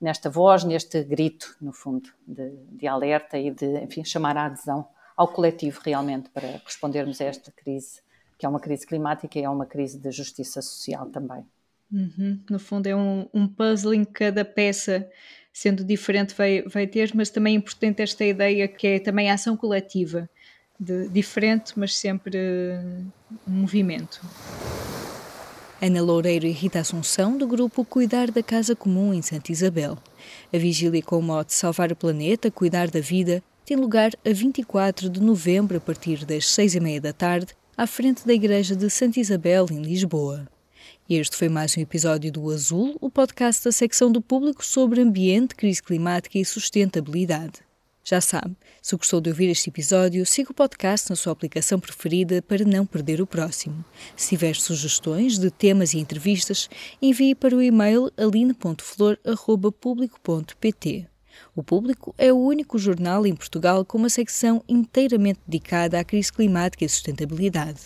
nesta 0.00 0.28
voz, 0.28 0.64
neste 0.64 1.02
grito, 1.04 1.56
no 1.60 1.72
fundo, 1.72 2.10
de, 2.26 2.50
de 2.72 2.86
alerta 2.86 3.38
e 3.38 3.50
de, 3.50 3.78
enfim, 3.78 4.04
chamar 4.04 4.36
a 4.36 4.46
adesão 4.46 4.86
ao 5.16 5.28
coletivo 5.28 5.80
realmente 5.84 6.28
para 6.30 6.60
respondermos 6.64 7.20
a 7.20 7.24
esta 7.24 7.52
crise, 7.52 8.00
que 8.38 8.46
é 8.46 8.48
uma 8.48 8.60
crise 8.60 8.86
climática 8.86 9.38
e 9.38 9.42
é 9.42 9.48
uma 9.48 9.66
crise 9.66 9.98
de 9.98 10.10
justiça 10.10 10.60
social 10.62 11.06
também. 11.06 11.44
Uhum. 11.92 12.40
No 12.48 12.58
fundo 12.58 12.86
é 12.86 12.96
um, 12.96 13.28
um 13.34 13.46
puzzle 13.46 13.92
em 13.92 14.04
que 14.04 14.12
cada 14.12 14.44
peça, 14.44 15.08
sendo 15.52 15.84
diferente, 15.84 16.34
vai, 16.34 16.62
vai 16.62 16.86
ter, 16.86 17.12
mas 17.14 17.28
também 17.28 17.54
é 17.54 17.58
importante 17.58 18.00
esta 18.00 18.24
ideia 18.24 18.66
que 18.66 18.86
é 18.86 18.98
também 18.98 19.30
a 19.30 19.34
ação 19.34 19.56
coletiva, 19.56 20.28
de, 20.80 21.08
diferente, 21.08 21.74
mas 21.76 21.96
sempre 21.96 22.38
um 23.46 23.52
movimento. 23.52 24.20
Ana 25.80 26.00
Loureiro 26.00 26.46
e 26.46 26.52
Rita 26.52 26.78
Assunção, 26.78 27.36
do 27.36 27.46
grupo 27.46 27.84
Cuidar 27.84 28.30
da 28.30 28.42
Casa 28.42 28.74
Comum 28.74 29.12
em 29.12 29.20
Santa 29.20 29.50
Isabel. 29.50 29.98
A 30.52 30.56
vigília 30.56 31.02
com 31.02 31.18
o 31.18 31.22
mote 31.22 31.52
Salvar 31.52 31.90
o 31.90 31.96
Planeta, 31.96 32.52
Cuidar 32.52 32.88
da 32.88 33.00
Vida, 33.00 33.42
tem 33.72 33.80
lugar 33.80 34.12
a 34.22 34.30
24 34.30 35.08
de 35.08 35.18
novembro, 35.18 35.78
a 35.78 35.80
partir 35.80 36.26
das 36.26 36.46
seis 36.46 36.74
e 36.74 36.80
meia 36.80 37.00
da 37.00 37.10
tarde, 37.10 37.54
à 37.74 37.86
frente 37.86 38.26
da 38.26 38.34
Igreja 38.34 38.76
de 38.76 38.90
Santa 38.90 39.18
Isabel, 39.18 39.66
em 39.70 39.80
Lisboa. 39.80 40.46
Este 41.08 41.34
foi 41.34 41.48
mais 41.48 41.74
um 41.74 41.80
episódio 41.80 42.30
do 42.30 42.50
Azul, 42.50 42.98
o 43.00 43.08
podcast 43.08 43.64
da 43.64 43.72
secção 43.72 44.12
do 44.12 44.20
público 44.20 44.62
sobre 44.62 45.00
ambiente, 45.00 45.54
crise 45.54 45.82
climática 45.82 46.38
e 46.38 46.44
sustentabilidade. 46.44 47.60
Já 48.04 48.20
sabe, 48.20 48.54
se 48.82 48.94
gostou 48.94 49.22
de 49.22 49.30
ouvir 49.30 49.48
este 49.48 49.70
episódio, 49.70 50.26
siga 50.26 50.50
o 50.50 50.54
podcast 50.54 51.08
na 51.08 51.16
sua 51.16 51.32
aplicação 51.32 51.80
preferida 51.80 52.42
para 52.42 52.66
não 52.66 52.84
perder 52.84 53.22
o 53.22 53.26
próximo. 53.26 53.82
Se 54.14 54.28
tiver 54.28 54.54
sugestões 54.54 55.38
de 55.38 55.50
temas 55.50 55.94
e 55.94 55.98
entrevistas, 55.98 56.68
envie 57.00 57.34
para 57.34 57.56
o 57.56 57.62
e-mail 57.62 58.12
aline.flor.público.pt. 58.18 61.11
O 61.54 61.62
Público 61.62 62.14
é 62.16 62.32
o 62.32 62.38
único 62.38 62.78
jornal 62.78 63.26
em 63.26 63.34
Portugal 63.34 63.84
com 63.84 63.98
uma 63.98 64.08
secção 64.08 64.64
inteiramente 64.66 65.38
dedicada 65.46 66.00
à 66.00 66.04
crise 66.04 66.32
climática 66.32 66.82
e 66.82 66.88
sustentabilidade. 66.88 67.80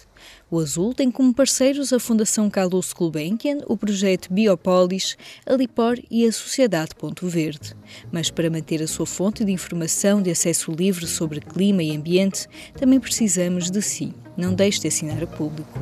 O 0.48 0.60
Azul 0.60 0.94
tem 0.94 1.10
como 1.10 1.34
parceiros 1.34 1.92
a 1.92 1.98
Fundação 1.98 2.48
Carlos 2.48 2.92
Gulbenkian, 2.92 3.58
o 3.66 3.76
projeto 3.76 4.32
Biopolis, 4.32 5.16
a 5.44 5.54
Lipor 5.54 5.98
e 6.08 6.24
a 6.24 6.30
Sociedade 6.30 6.94
Ponto 6.94 7.26
Verde. 7.26 7.74
Mas 8.12 8.30
para 8.30 8.48
manter 8.48 8.80
a 8.80 8.86
sua 8.86 9.04
fonte 9.04 9.44
de 9.44 9.50
informação 9.50 10.22
de 10.22 10.30
acesso 10.30 10.70
livre 10.70 11.06
sobre 11.06 11.40
clima 11.40 11.82
e 11.82 11.96
ambiente, 11.96 12.46
também 12.74 13.00
precisamos 13.00 13.68
de 13.68 13.82
si. 13.82 14.14
Não 14.36 14.54
deixe 14.54 14.80
de 14.80 14.88
assinar 14.88 15.20
a 15.20 15.26
público. 15.26 15.76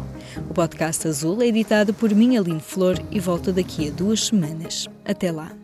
O 0.49 0.55
podcast 0.55 1.07
Azul 1.07 1.43
é 1.43 1.49
editado 1.49 1.93
por 1.93 2.15
mim, 2.15 2.39
Aline 2.39 2.61
Flor, 2.61 2.97
e 3.11 3.21
volta 3.21 3.53
daqui 3.53 3.89
a 3.89 3.91
duas 3.91 4.25
semanas. 4.25 4.89
Até 5.05 5.31
lá. 5.31 5.64